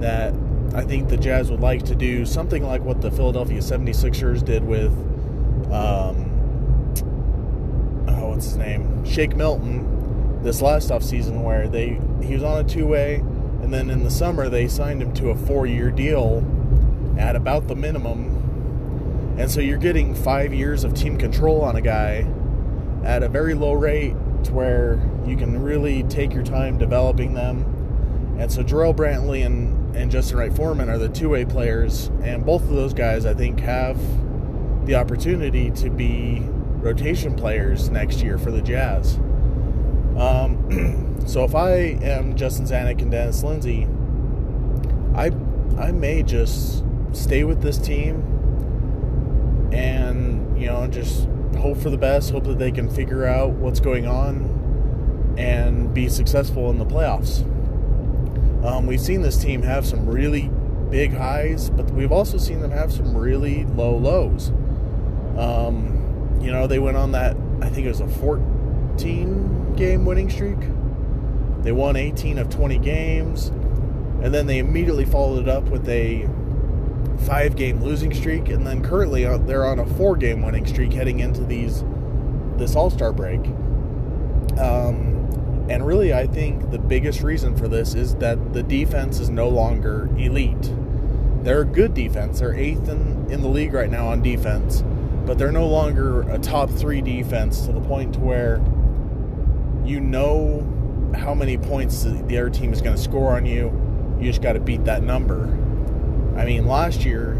that 0.00 0.34
I 0.74 0.82
think 0.82 1.08
the 1.08 1.16
Jazz 1.16 1.50
would 1.50 1.60
like 1.60 1.84
to 1.84 1.94
do 1.94 2.26
something 2.26 2.64
like 2.64 2.82
what 2.82 3.00
the 3.00 3.10
Philadelphia 3.12 3.60
76ers 3.60 4.44
did 4.44 4.64
with 4.64 4.92
um, 5.72 6.32
what's 8.28 8.46
his 8.46 8.56
name, 8.56 9.04
Shake 9.04 9.36
Milton, 9.36 10.42
this 10.42 10.60
last 10.60 10.90
off 10.90 11.04
season 11.04 11.44
where 11.44 11.68
they 11.68 12.00
he 12.20 12.34
was 12.34 12.42
on 12.42 12.64
a 12.64 12.68
two 12.68 12.88
way, 12.88 13.16
and 13.62 13.72
then 13.72 13.88
in 13.88 14.02
the 14.02 14.10
summer 14.10 14.48
they 14.48 14.66
signed 14.66 15.00
him 15.00 15.14
to 15.14 15.30
a 15.30 15.36
four 15.36 15.64
year 15.66 15.92
deal 15.92 16.44
at 17.18 17.36
about 17.36 17.68
the 17.68 17.76
minimum, 17.76 19.36
and 19.38 19.48
so 19.48 19.60
you're 19.60 19.78
getting 19.78 20.12
five 20.12 20.52
years 20.52 20.82
of 20.82 20.92
team 20.92 21.16
control 21.16 21.62
on 21.62 21.76
a 21.76 21.80
guy 21.80 22.26
at 23.04 23.22
a 23.22 23.28
very 23.28 23.54
low 23.54 23.74
rate 23.74 24.16
to 24.44 24.52
where 24.52 25.00
you 25.26 25.36
can 25.36 25.62
really 25.62 26.02
take 26.04 26.32
your 26.32 26.42
time 26.42 26.78
developing 26.78 27.34
them. 27.34 28.36
And 28.38 28.50
so 28.50 28.62
Jarrell 28.62 28.94
Brantley 28.94 29.44
and, 29.44 29.94
and 29.94 30.10
Justin 30.10 30.38
Wright 30.38 30.52
Foreman 30.52 30.88
are 30.88 30.98
the 30.98 31.08
two 31.08 31.28
way 31.28 31.44
players, 31.44 32.06
and 32.22 32.44
both 32.44 32.62
of 32.62 32.70
those 32.70 32.94
guys 32.94 33.26
I 33.26 33.34
think 33.34 33.60
have 33.60 33.98
the 34.86 34.94
opportunity 34.96 35.70
to 35.72 35.90
be 35.90 36.40
rotation 36.82 37.34
players 37.34 37.90
next 37.90 38.22
year 38.22 38.38
for 38.38 38.50
the 38.50 38.62
Jazz. 38.62 39.16
Um, 40.16 41.16
so 41.26 41.44
if 41.44 41.54
I 41.54 41.70
am 42.02 42.34
Justin 42.36 42.66
Zanik 42.66 43.00
and 43.00 43.10
Dennis 43.10 43.42
Lindsey, 43.42 43.86
I 45.14 45.30
I 45.78 45.92
may 45.92 46.22
just 46.22 46.84
stay 47.12 47.44
with 47.44 47.62
this 47.62 47.78
team 47.78 48.22
and 49.72 50.58
you 50.60 50.66
know 50.66 50.86
just 50.86 51.28
hope 51.56 51.78
for 51.78 51.90
the 51.90 51.98
best, 51.98 52.30
hope 52.30 52.44
that 52.44 52.58
they 52.58 52.70
can 52.70 52.88
figure 52.88 53.24
out 53.24 53.50
what's 53.50 53.80
going 53.80 54.06
on 54.06 55.34
and 55.38 55.92
be 55.94 56.08
successful 56.08 56.70
in 56.70 56.78
the 56.78 56.86
playoffs. 56.86 57.42
Um, 58.64 58.86
we've 58.86 59.00
seen 59.00 59.22
this 59.22 59.36
team 59.38 59.62
have 59.62 59.84
some 59.86 60.06
really 60.06 60.50
big 60.90 61.12
highs, 61.14 61.70
but 61.70 61.90
we've 61.90 62.12
also 62.12 62.38
seen 62.38 62.60
them 62.60 62.70
have 62.70 62.92
some 62.92 63.16
really 63.16 63.64
low 63.64 63.96
lows. 63.96 64.50
Um, 65.36 66.38
you 66.40 66.52
know, 66.52 66.66
they 66.66 66.78
went 66.78 66.96
on 66.96 67.12
that, 67.12 67.36
I 67.60 67.68
think 67.68 67.86
it 67.86 67.88
was 67.88 68.00
a 68.00 68.08
14 68.08 69.74
game 69.74 70.04
winning 70.04 70.30
streak. 70.30 70.58
They 71.62 71.72
won 71.72 71.96
18 71.96 72.38
of 72.38 72.50
20 72.50 72.78
games. 72.78 73.48
And 74.22 74.32
then 74.32 74.46
they 74.46 74.58
immediately 74.58 75.04
followed 75.04 75.42
it 75.42 75.48
up 75.48 75.64
with 75.64 75.88
a 75.88 76.28
five 77.26 77.56
game 77.56 77.82
losing 77.82 78.12
streak. 78.14 78.48
And 78.48 78.66
then 78.66 78.82
currently 78.82 79.26
uh, 79.26 79.38
they're 79.38 79.66
on 79.66 79.78
a 79.78 79.86
four 79.86 80.16
game 80.16 80.42
winning 80.42 80.66
streak 80.66 80.92
heading 80.92 81.20
into 81.20 81.44
these 81.44 81.84
this 82.56 82.76
All 82.76 82.90
Star 82.90 83.12
break. 83.12 83.40
Um, 84.58 85.66
and 85.70 85.86
really, 85.86 86.12
I 86.12 86.26
think 86.26 86.70
the 86.70 86.78
biggest 86.78 87.22
reason 87.22 87.56
for 87.56 87.68
this 87.68 87.94
is 87.94 88.16
that 88.16 88.52
the 88.52 88.62
defense 88.62 89.20
is 89.20 89.30
no 89.30 89.48
longer 89.48 90.08
elite. 90.16 90.72
They're 91.42 91.62
a 91.62 91.66
good 91.66 91.94
defense. 91.94 92.40
They're 92.40 92.54
eighth 92.54 92.88
in, 92.88 93.30
in 93.30 93.42
the 93.42 93.48
league 93.48 93.72
right 93.72 93.90
now 93.90 94.08
on 94.08 94.22
defense 94.22 94.84
but 95.24 95.38
they're 95.38 95.52
no 95.52 95.66
longer 95.66 96.22
a 96.30 96.38
top 96.38 96.70
three 96.70 97.00
defense 97.00 97.66
to 97.66 97.72
the 97.72 97.80
point 97.80 98.14
to 98.14 98.20
where 98.20 98.56
you 99.84 100.00
know 100.00 100.68
how 101.16 101.34
many 101.34 101.58
points 101.58 102.02
the 102.04 102.38
other 102.38 102.50
team 102.50 102.72
is 102.72 102.80
going 102.80 102.96
to 102.96 103.02
score 103.02 103.36
on 103.36 103.46
you. 103.46 103.70
You 104.18 104.26
just 104.26 104.42
got 104.42 104.54
to 104.54 104.60
beat 104.60 104.84
that 104.84 105.02
number. 105.02 105.46
I 106.36 106.44
mean, 106.44 106.66
last 106.66 107.04
year, 107.04 107.34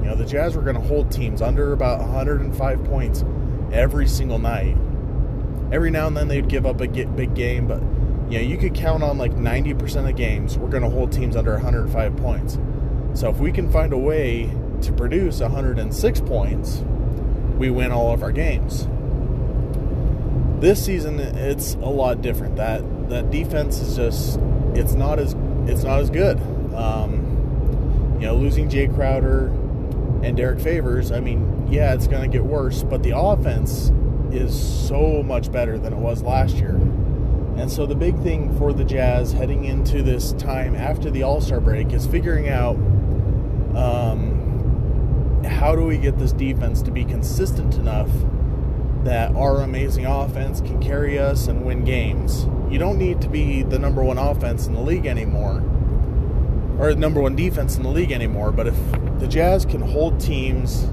you 0.00 0.10
know, 0.10 0.14
the 0.14 0.26
Jazz 0.26 0.54
were 0.54 0.62
going 0.62 0.76
to 0.76 0.82
hold 0.82 1.10
teams 1.10 1.40
under 1.40 1.72
about 1.72 2.00
105 2.00 2.84
points 2.84 3.24
every 3.72 4.06
single 4.06 4.38
night. 4.38 4.76
Every 5.72 5.90
now 5.90 6.06
and 6.06 6.16
then 6.16 6.28
they'd 6.28 6.48
give 6.48 6.66
up 6.66 6.80
a 6.80 6.86
big 6.86 7.34
game, 7.34 7.66
but 7.66 7.80
you 8.30 8.38
know, 8.38 8.44
you 8.44 8.56
could 8.56 8.74
count 8.74 9.02
on 9.02 9.18
like 9.18 9.32
90% 9.32 10.08
of 10.08 10.16
games 10.16 10.56
we're 10.58 10.68
going 10.68 10.82
to 10.82 10.88
hold 10.88 11.12
teams 11.12 11.36
under 11.36 11.52
105 11.52 12.16
points. 12.16 12.58
So 13.14 13.30
if 13.30 13.38
we 13.38 13.52
can 13.52 13.70
find 13.70 13.92
a 13.92 13.98
way 13.98 14.50
to 14.82 14.92
produce 14.92 15.40
106 15.40 16.20
points, 16.22 16.82
we 17.58 17.70
win 17.70 17.92
all 17.92 18.12
of 18.12 18.22
our 18.22 18.32
games. 18.32 18.88
This 20.60 20.84
season, 20.84 21.18
it's 21.18 21.74
a 21.74 21.78
lot 21.78 22.22
different. 22.22 22.56
That 22.56 22.82
that 23.10 23.30
defense 23.30 23.80
is 23.80 23.96
just 23.96 24.38
it's 24.74 24.94
not 24.94 25.18
as 25.18 25.34
it's 25.66 25.84
not 25.84 26.00
as 26.00 26.10
good. 26.10 26.38
Um, 26.74 27.23
you 28.14 28.26
know, 28.26 28.36
losing 28.36 28.68
Jay 28.68 28.86
Crowder 28.86 29.48
and 30.22 30.36
Derek 30.36 30.60
Favors. 30.60 31.12
I 31.12 31.20
mean, 31.20 31.68
yeah, 31.70 31.94
it's 31.94 32.06
going 32.06 32.22
to 32.22 32.28
get 32.28 32.44
worse, 32.44 32.82
but 32.82 33.02
the 33.02 33.16
offense 33.16 33.92
is 34.32 34.88
so 34.88 35.22
much 35.22 35.52
better 35.52 35.78
than 35.78 35.92
it 35.92 35.98
was 35.98 36.22
last 36.22 36.56
year. 36.56 36.76
And 37.56 37.70
so 37.70 37.86
the 37.86 37.94
big 37.94 38.18
thing 38.20 38.56
for 38.58 38.72
the 38.72 38.84
Jazz 38.84 39.32
heading 39.32 39.64
into 39.64 40.02
this 40.02 40.32
time 40.32 40.74
after 40.74 41.10
the 41.10 41.22
All 41.22 41.40
Star 41.40 41.60
break 41.60 41.92
is 41.92 42.06
figuring 42.06 42.48
out 42.48 42.74
um, 43.76 45.42
how 45.44 45.76
do 45.76 45.82
we 45.84 45.98
get 45.98 46.18
this 46.18 46.32
defense 46.32 46.82
to 46.82 46.90
be 46.90 47.04
consistent 47.04 47.74
enough 47.74 48.10
that 49.04 49.34
our 49.36 49.60
amazing 49.60 50.06
offense 50.06 50.60
can 50.62 50.80
carry 50.82 51.18
us 51.18 51.46
and 51.46 51.64
win 51.64 51.84
games? 51.84 52.46
You 52.70 52.78
don't 52.78 52.98
need 52.98 53.20
to 53.20 53.28
be 53.28 53.62
the 53.62 53.78
number 53.78 54.02
one 54.02 54.18
offense 54.18 54.66
in 54.66 54.72
the 54.72 54.80
league 54.80 55.06
anymore, 55.06 55.62
or 56.78 56.94
number 56.94 57.20
one 57.20 57.36
defense 57.36 57.76
in 57.76 57.82
the 57.82 57.88
league 57.88 58.12
anymore. 58.12 58.52
But 58.52 58.68
if 58.68 58.74
the 59.18 59.26
Jazz 59.28 59.64
can 59.64 59.80
hold 59.80 60.20
teams, 60.20 60.84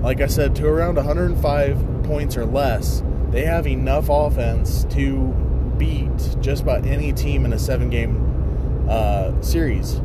like 0.00 0.20
I 0.20 0.26
said, 0.26 0.54
to 0.56 0.66
around 0.66 0.96
105 0.96 2.02
points 2.04 2.36
or 2.36 2.44
less, 2.44 3.02
they 3.30 3.44
have 3.44 3.66
enough 3.66 4.08
offense 4.08 4.84
to 4.90 5.32
beat 5.78 6.36
just 6.40 6.62
about 6.62 6.86
any 6.86 7.12
team 7.12 7.44
in 7.44 7.52
a 7.52 7.58
seven 7.58 7.90
game 7.90 8.86
uh, 8.88 9.40
series. 9.40 10.00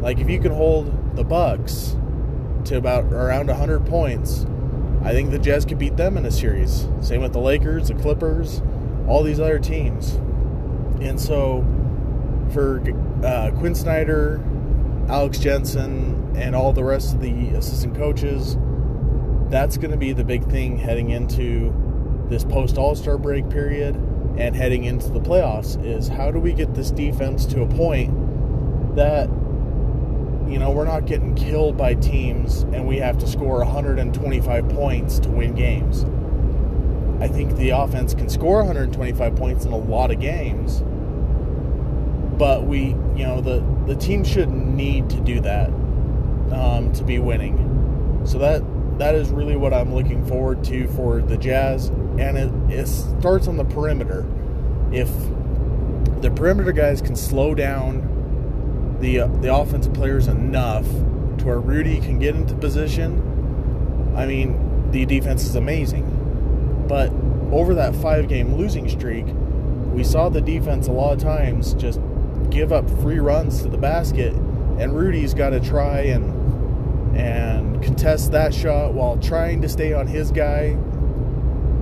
Like 0.00 0.18
if 0.18 0.30
you 0.30 0.40
can 0.40 0.52
hold 0.52 1.16
the 1.16 1.24
Bucks 1.24 1.96
to 2.64 2.76
about 2.76 3.04
around 3.12 3.48
100 3.48 3.86
points, 3.86 4.46
I 5.02 5.12
think 5.12 5.30
the 5.30 5.38
Jazz 5.38 5.64
could 5.64 5.78
beat 5.78 5.96
them 5.96 6.16
in 6.16 6.26
a 6.26 6.30
series. 6.30 6.86
Same 7.00 7.22
with 7.22 7.32
the 7.32 7.40
Lakers, 7.40 7.88
the 7.88 7.94
Clippers, 7.94 8.62
all 9.08 9.22
these 9.22 9.40
other 9.40 9.58
teams. 9.58 10.12
And 11.00 11.18
so 11.18 11.64
for 12.52 12.80
uh, 13.24 13.50
Quin 13.58 13.74
Snyder, 13.74 14.42
Alex 15.08 15.38
Jensen, 15.38 16.34
and 16.36 16.54
all 16.54 16.72
the 16.72 16.84
rest 16.84 17.14
of 17.14 17.20
the 17.20 17.48
assistant 17.50 17.96
coaches, 17.96 18.56
that's 19.50 19.76
going 19.76 19.90
to 19.90 19.96
be 19.96 20.12
the 20.12 20.24
big 20.24 20.48
thing 20.48 20.78
heading 20.78 21.10
into 21.10 21.74
this 22.28 22.44
post 22.44 22.78
All 22.78 22.94
Star 22.94 23.18
break 23.18 23.48
period 23.50 23.96
and 24.38 24.54
heading 24.54 24.84
into 24.84 25.10
the 25.10 25.20
playoffs 25.20 25.82
is 25.84 26.08
how 26.08 26.30
do 26.30 26.38
we 26.38 26.52
get 26.52 26.74
this 26.74 26.90
defense 26.90 27.44
to 27.46 27.62
a 27.62 27.66
point 27.66 28.96
that 28.96 29.28
you 30.50 30.58
know, 30.58 30.72
we're 30.72 30.84
not 30.84 31.06
getting 31.06 31.36
killed 31.36 31.76
by 31.76 31.94
teams 31.94 32.62
and 32.62 32.86
we 32.86 32.96
have 32.96 33.18
to 33.18 33.26
score 33.26 33.58
125 33.58 34.68
points 34.70 35.20
to 35.20 35.28
win 35.28 35.54
games. 35.54 36.04
I 37.22 37.28
think 37.28 37.56
the 37.56 37.70
offense 37.70 38.14
can 38.14 38.28
score 38.28 38.56
125 38.58 39.36
points 39.36 39.64
in 39.64 39.72
a 39.72 39.76
lot 39.76 40.10
of 40.10 40.18
games, 40.18 40.82
but 42.40 42.64
we, 42.64 42.86
you 43.14 43.26
know, 43.26 43.42
the, 43.42 43.62
the 43.86 43.94
team 43.94 44.24
should 44.24 44.48
need 44.48 45.10
to 45.10 45.20
do 45.20 45.40
that 45.42 45.68
um, 46.50 46.90
to 46.94 47.04
be 47.04 47.18
winning. 47.18 48.22
So 48.24 48.38
that 48.38 48.62
that 48.98 49.14
is 49.14 49.28
really 49.28 49.56
what 49.56 49.74
I'm 49.74 49.94
looking 49.94 50.24
forward 50.24 50.64
to 50.64 50.88
for 50.88 51.20
the 51.20 51.36
Jazz, 51.36 51.88
and 51.88 52.38
it, 52.38 52.50
it 52.72 52.86
starts 52.86 53.46
on 53.46 53.58
the 53.58 53.64
perimeter. 53.64 54.26
If 54.90 55.10
the 56.22 56.30
perimeter 56.30 56.72
guys 56.72 57.02
can 57.02 57.14
slow 57.14 57.54
down 57.54 58.96
the 59.00 59.20
uh, 59.20 59.26
the 59.26 59.54
offensive 59.54 59.92
players 59.92 60.26
enough 60.26 60.86
to 60.86 61.44
where 61.44 61.60
Rudy 61.60 62.00
can 62.00 62.18
get 62.18 62.34
into 62.36 62.54
position, 62.54 64.14
I 64.16 64.24
mean, 64.24 64.90
the 64.92 65.04
defense 65.04 65.44
is 65.44 65.56
amazing. 65.56 66.86
But 66.88 67.12
over 67.52 67.74
that 67.74 67.94
five 67.96 68.28
game 68.28 68.54
losing 68.54 68.88
streak, 68.88 69.26
we 69.92 70.04
saw 70.04 70.30
the 70.30 70.40
defense 70.40 70.88
a 70.88 70.92
lot 70.92 71.12
of 71.12 71.22
times 71.22 71.74
just 71.74 72.00
give 72.50 72.72
up 72.72 72.88
free 73.00 73.18
runs 73.18 73.62
to 73.62 73.68
the 73.68 73.78
basket, 73.78 74.32
and 74.32 74.96
Rudy's 74.96 75.34
got 75.34 75.50
to 75.50 75.60
try 75.60 76.00
and 76.00 76.38
and 77.16 77.82
contest 77.82 78.32
that 78.32 78.54
shot 78.54 78.94
while 78.94 79.16
trying 79.18 79.60
to 79.62 79.68
stay 79.68 79.92
on 79.92 80.06
his 80.06 80.30
guy, 80.30 80.76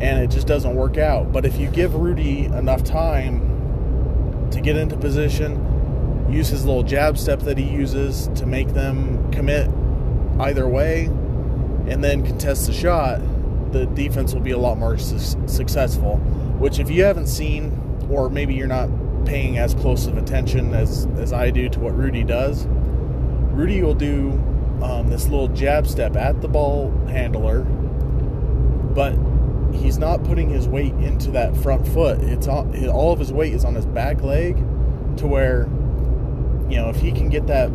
and 0.00 0.22
it 0.22 0.30
just 0.30 0.46
doesn't 0.46 0.74
work 0.74 0.96
out. 0.96 1.32
But 1.32 1.44
if 1.44 1.58
you 1.58 1.68
give 1.68 1.94
Rudy 1.94 2.44
enough 2.46 2.82
time 2.82 4.48
to 4.50 4.60
get 4.60 4.76
into 4.76 4.96
position, 4.96 6.26
use 6.30 6.48
his 6.48 6.64
little 6.64 6.82
jab 6.82 7.18
step 7.18 7.40
that 7.40 7.58
he 7.58 7.64
uses 7.64 8.28
to 8.36 8.46
make 8.46 8.68
them 8.68 9.30
commit 9.32 9.70
either 10.40 10.68
way, 10.68 11.04
and 11.88 12.02
then 12.02 12.24
contest 12.24 12.66
the 12.66 12.72
shot, 12.72 13.20
the 13.72 13.86
defense 13.86 14.32
will 14.32 14.40
be 14.40 14.52
a 14.52 14.58
lot 14.58 14.78
more 14.78 14.96
su- 14.98 15.36
successful. 15.46 16.16
Which, 16.58 16.78
if 16.78 16.90
you 16.90 17.04
haven't 17.04 17.26
seen, 17.26 17.72
or 18.10 18.30
maybe 18.30 18.54
you're 18.54 18.66
not 18.66 18.88
paying 19.28 19.58
as 19.58 19.74
close 19.74 20.06
of 20.06 20.16
attention 20.16 20.74
as, 20.74 21.06
as 21.18 21.34
I 21.34 21.50
do 21.50 21.68
to 21.68 21.80
what 21.80 21.94
Rudy 21.94 22.24
does, 22.24 22.66
Rudy 22.66 23.82
will 23.82 23.94
do 23.94 24.30
um, 24.82 25.08
this 25.08 25.28
little 25.28 25.48
jab 25.48 25.86
step 25.86 26.16
at 26.16 26.40
the 26.40 26.48
ball 26.48 26.90
handler, 27.08 27.60
but 28.94 29.14
he's 29.74 29.98
not 29.98 30.24
putting 30.24 30.48
his 30.48 30.66
weight 30.66 30.94
into 30.94 31.30
that 31.32 31.54
front 31.58 31.86
foot. 31.86 32.20
It's 32.20 32.48
all, 32.48 32.66
all 32.88 33.12
of 33.12 33.18
his 33.18 33.30
weight 33.30 33.52
is 33.52 33.66
on 33.66 33.74
his 33.74 33.84
back 33.84 34.22
leg, 34.22 34.56
to 35.18 35.26
where, 35.26 35.64
you 36.70 36.76
know, 36.78 36.88
if 36.88 36.96
he 36.96 37.12
can 37.12 37.28
get 37.28 37.46
that 37.48 37.66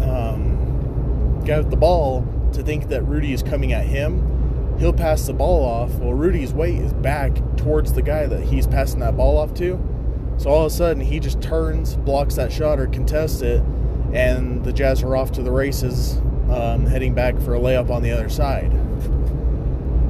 um, 0.00 1.42
guy 1.46 1.58
with 1.58 1.70
the 1.70 1.76
ball 1.76 2.26
to 2.54 2.62
think 2.62 2.88
that 2.88 3.02
Rudy 3.02 3.32
is 3.32 3.42
coming 3.42 3.72
at 3.72 3.86
him, 3.86 4.76
he'll 4.80 4.92
pass 4.92 5.26
the 5.26 5.32
ball 5.32 5.64
off. 5.64 5.94
Well, 5.96 6.14
Rudy's 6.14 6.52
weight 6.52 6.80
is 6.80 6.92
back 6.92 7.36
towards 7.56 7.92
the 7.92 8.02
guy 8.02 8.26
that 8.26 8.42
he's 8.42 8.66
passing 8.66 8.98
that 9.00 9.16
ball 9.16 9.38
off 9.38 9.54
to. 9.54 9.78
So 10.42 10.50
all 10.50 10.66
of 10.66 10.72
a 10.72 10.74
sudden, 10.74 11.00
he 11.00 11.20
just 11.20 11.40
turns, 11.40 11.94
blocks 11.94 12.34
that 12.34 12.50
shot, 12.50 12.80
or 12.80 12.88
contests 12.88 13.42
it, 13.42 13.62
and 14.12 14.64
the 14.64 14.72
Jazz 14.72 15.00
are 15.04 15.14
off 15.14 15.30
to 15.32 15.42
the 15.42 15.52
races, 15.52 16.16
um, 16.50 16.84
heading 16.84 17.14
back 17.14 17.38
for 17.42 17.54
a 17.54 17.60
layup 17.60 17.90
on 17.90 18.02
the 18.02 18.10
other 18.10 18.28
side. 18.28 18.72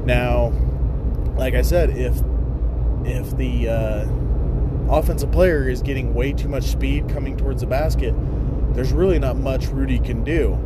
Now, 0.07 0.47
like 1.37 1.53
I 1.53 1.61
said, 1.61 1.91
if 1.91 2.19
if 3.05 3.37
the 3.37 3.69
uh, 3.69 4.07
offensive 4.89 5.31
player 5.31 5.69
is 5.69 5.83
getting 5.83 6.15
way 6.15 6.33
too 6.33 6.47
much 6.47 6.63
speed 6.63 7.09
coming 7.09 7.37
towards 7.37 7.61
the 7.61 7.67
basket, 7.67 8.15
there's 8.73 8.91
really 8.91 9.19
not 9.19 9.37
much 9.37 9.67
Rudy 9.67 9.99
can 9.99 10.23
do. 10.23 10.57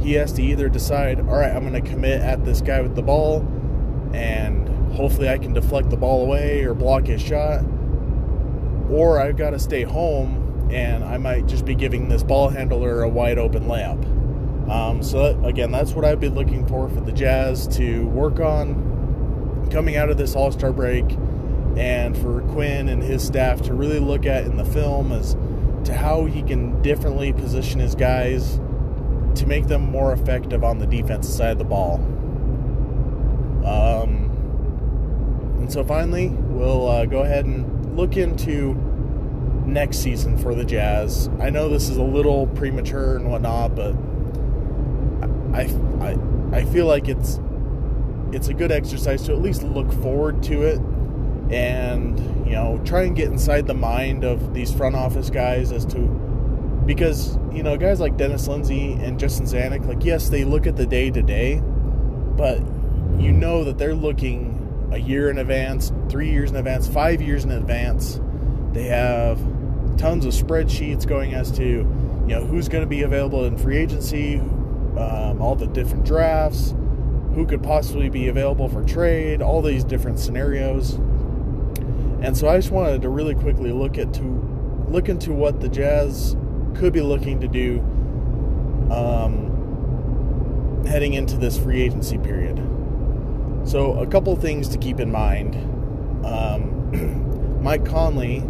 He 0.00 0.14
has 0.14 0.32
to 0.32 0.42
either 0.42 0.70
decide, 0.70 1.20
all 1.20 1.36
right, 1.36 1.54
I'm 1.54 1.68
going 1.68 1.74
to 1.74 1.86
commit 1.86 2.22
at 2.22 2.46
this 2.46 2.62
guy 2.62 2.80
with 2.80 2.94
the 2.94 3.02
ball, 3.02 3.40
and 4.14 4.94
hopefully 4.94 5.28
I 5.28 5.36
can 5.36 5.52
deflect 5.52 5.90
the 5.90 5.98
ball 5.98 6.24
away 6.24 6.64
or 6.64 6.72
block 6.72 7.08
his 7.08 7.20
shot, 7.20 7.62
or 8.92 9.20
I've 9.20 9.36
got 9.36 9.50
to 9.50 9.58
stay 9.58 9.82
home 9.82 10.68
and 10.70 11.04
I 11.04 11.18
might 11.18 11.46
just 11.46 11.64
be 11.64 11.74
giving 11.74 12.08
this 12.08 12.22
ball 12.22 12.48
handler 12.48 13.02
a 13.02 13.08
wide 13.08 13.38
open 13.38 13.64
layup. 13.64 14.08
Um, 14.70 15.02
so, 15.02 15.32
that, 15.32 15.46
again, 15.46 15.70
that's 15.70 15.92
what 15.92 16.04
I've 16.04 16.20
been 16.20 16.34
looking 16.34 16.66
for 16.66 16.88
for 16.88 17.00
the 17.00 17.12
Jazz 17.12 17.66
to 17.76 18.06
work 18.06 18.40
on 18.40 19.68
coming 19.70 19.96
out 19.96 20.10
of 20.10 20.16
this 20.16 20.36
All 20.36 20.52
Star 20.52 20.72
break, 20.72 21.04
and 21.76 22.16
for 22.16 22.42
Quin 22.52 22.88
and 22.88 23.02
his 23.02 23.26
staff 23.26 23.62
to 23.62 23.74
really 23.74 23.98
look 23.98 24.26
at 24.26 24.44
in 24.44 24.56
the 24.56 24.64
film 24.64 25.12
as 25.12 25.36
to 25.84 25.94
how 25.94 26.26
he 26.26 26.42
can 26.42 26.80
differently 26.82 27.32
position 27.32 27.80
his 27.80 27.94
guys 27.94 28.60
to 29.34 29.46
make 29.46 29.66
them 29.66 29.82
more 29.82 30.12
effective 30.12 30.62
on 30.62 30.78
the 30.78 30.86
defensive 30.86 31.32
side 31.32 31.52
of 31.52 31.58
the 31.58 31.64
ball. 31.64 31.94
Um, 33.64 34.30
and 35.58 35.72
so 35.72 35.82
finally, 35.82 36.28
we'll 36.28 36.86
uh, 36.88 37.06
go 37.06 37.22
ahead 37.22 37.46
and 37.46 37.96
look 37.96 38.16
into 38.16 38.74
next 39.66 39.98
season 39.98 40.38
for 40.38 40.54
the 40.54 40.64
Jazz. 40.64 41.28
I 41.40 41.50
know 41.50 41.68
this 41.68 41.88
is 41.88 41.96
a 41.96 42.02
little 42.02 42.46
premature 42.48 43.16
and 43.16 43.30
whatnot, 43.30 43.74
but 43.74 43.94
I, 45.54 45.62
I, 46.00 46.58
I 46.58 46.64
feel 46.66 46.86
like 46.86 47.08
it's 47.08 47.40
it's 48.32 48.48
a 48.48 48.54
good 48.54 48.72
exercise 48.72 49.22
to 49.24 49.32
at 49.32 49.42
least 49.42 49.62
look 49.62 49.92
forward 49.92 50.42
to 50.44 50.62
it 50.62 50.80
and 51.52 52.18
you 52.46 52.52
know 52.52 52.80
try 52.84 53.02
and 53.02 53.14
get 53.14 53.28
inside 53.28 53.66
the 53.66 53.74
mind 53.74 54.24
of 54.24 54.54
these 54.54 54.72
front 54.72 54.96
office 54.96 55.28
guys 55.28 55.70
as 55.70 55.84
to 55.84 55.98
because 56.86 57.36
you 57.52 57.62
know 57.62 57.76
guys 57.76 58.00
like 58.00 58.16
Dennis 58.16 58.48
Lindsey 58.48 58.94
and 58.94 59.20
Justin 59.20 59.44
Zanik 59.44 59.86
like 59.86 60.02
yes 60.02 60.30
they 60.30 60.44
look 60.44 60.66
at 60.66 60.76
the 60.76 60.86
day 60.86 61.10
to 61.10 61.22
day 61.22 61.60
but 62.36 62.58
you 63.18 63.32
know 63.32 63.64
that 63.64 63.76
they're 63.76 63.94
looking 63.94 64.58
a 64.92 64.98
year 64.98 65.30
in 65.30 65.38
advance, 65.38 65.92
3 66.10 66.30
years 66.30 66.50
in 66.50 66.56
advance, 66.56 66.88
5 66.88 67.22
years 67.22 67.44
in 67.44 67.50
advance. 67.50 68.20
They 68.72 68.84
have 68.84 69.38
tons 69.96 70.24
of 70.24 70.32
spreadsheets 70.32 71.06
going 71.06 71.34
as 71.34 71.50
to 71.52 71.64
you 71.64 72.28
know 72.28 72.44
who's 72.44 72.68
going 72.68 72.82
to 72.82 72.88
be 72.88 73.02
available 73.02 73.44
in 73.44 73.56
free 73.56 73.76
agency, 73.76 74.36
um, 74.36 75.40
all 75.40 75.54
the 75.54 75.66
different 75.66 76.04
drafts, 76.04 76.74
who 77.34 77.46
could 77.46 77.62
possibly 77.62 78.08
be 78.08 78.28
available 78.28 78.68
for 78.68 78.84
trade, 78.84 79.42
all 79.42 79.62
these 79.62 79.84
different 79.84 80.18
scenarios. 80.18 80.94
And 82.22 82.36
so 82.36 82.48
I 82.48 82.56
just 82.56 82.70
wanted 82.70 83.02
to 83.02 83.08
really 83.08 83.34
quickly 83.34 83.72
look 83.72 83.98
at 83.98 84.14
to 84.14 84.22
look 84.88 85.08
into 85.08 85.32
what 85.32 85.60
the 85.60 85.68
Jazz 85.68 86.36
could 86.74 86.92
be 86.92 87.00
looking 87.00 87.40
to 87.40 87.48
do 87.48 87.80
um, 88.90 90.84
heading 90.86 91.14
into 91.14 91.36
this 91.36 91.58
free 91.58 91.82
agency 91.82 92.18
period. 92.18 92.58
So 93.64 93.98
a 93.98 94.06
couple 94.06 94.34
things 94.36 94.68
to 94.68 94.78
keep 94.78 95.00
in 95.00 95.10
mind. 95.10 95.54
Um, 96.26 97.60
Mike 97.62 97.84
Conley 97.86 98.42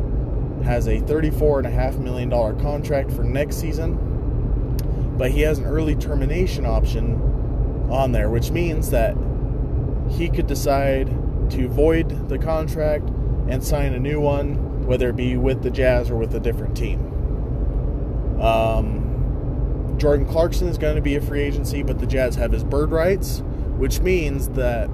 has 0.62 0.87
a 0.87 1.01
$34.5 1.01 1.98
million 1.98 2.31
contract 2.31 3.11
for 3.11 3.25
next 3.25 3.57
season, 3.57 3.96
but 5.16 5.31
he 5.31 5.40
has 5.42 5.59
an 5.59 5.66
early 5.66 5.94
termination 5.94 6.66
option 6.66 7.20
on 7.90 8.12
there, 8.12 8.31
which 8.31 8.51
means 8.51 8.90
that 8.90 9.16
he 10.11 10.29
could 10.29 10.46
decide 10.46 11.09
to 11.51 11.68
void 11.68 12.29
the 12.29 12.38
contract 12.38 13.09
and 13.48 13.62
sign 13.62 13.92
a 13.92 13.98
new 13.98 14.20
one, 14.20 14.87
whether 14.87 15.11
it 15.11 15.16
be 15.16 15.37
with 15.37 15.62
the 15.62 15.70
Jazz 15.70 16.11
or 16.11 16.16
with 16.16 16.35
a 16.35 16.40
different 16.40 16.77
team. 16.77 17.01
Um, 18.40 19.94
Jordan 19.98 20.27
Clarkson 20.27 20.68
is 20.68 20.79
going 20.79 20.96
to 20.96 21.03
be 21.03 21.16
a 21.16 21.20
free 21.20 21.42
agency, 21.42 21.83
but 21.83 21.98
the 21.98 22.07
Jazz 22.07 22.35
have 22.37 22.53
his 22.53 22.64
bird 22.64 22.90
rights, 22.90 23.42
which 23.77 24.01
means 24.01 24.48
that 24.51 24.90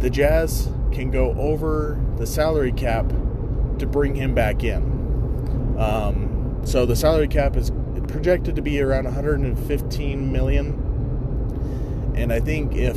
the 0.00 0.10
Jazz 0.10 0.68
can 0.92 1.10
go 1.10 1.32
over 1.32 2.00
the 2.16 2.26
salary 2.26 2.72
cap 2.72 3.08
to 3.78 3.86
bring 3.86 4.14
him 4.14 4.34
back 4.34 4.64
in. 4.64 4.95
Um, 5.78 6.62
so 6.64 6.86
the 6.86 6.96
salary 6.96 7.28
cap 7.28 7.56
is 7.56 7.70
projected 8.08 8.56
to 8.56 8.62
be 8.62 8.80
around 8.80 9.04
115 9.04 10.32
million, 10.32 12.14
and 12.16 12.32
I 12.32 12.40
think 12.40 12.74
if 12.74 12.96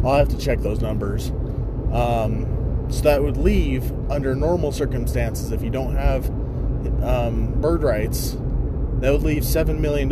I'll 0.05 0.17
have 0.17 0.29
to 0.31 0.39
check 0.39 0.61
those 0.61 0.81
numbers. 0.81 1.31
Um, 1.93 2.87
so 2.91 3.03
that 3.03 3.23
would 3.23 3.37
leave, 3.37 3.93
under 4.11 4.35
normal 4.35 4.73
circumstances, 4.73 5.53
if 5.53 5.63
you 5.63 5.71
don't 5.71 5.95
have 5.95 6.29
um, 7.03 7.61
bird 7.61 7.83
rights, 7.83 8.37
that 9.01 9.11
would 9.13 9.23
leave 9.23 9.43
$7 9.43 9.79
million 9.79 10.09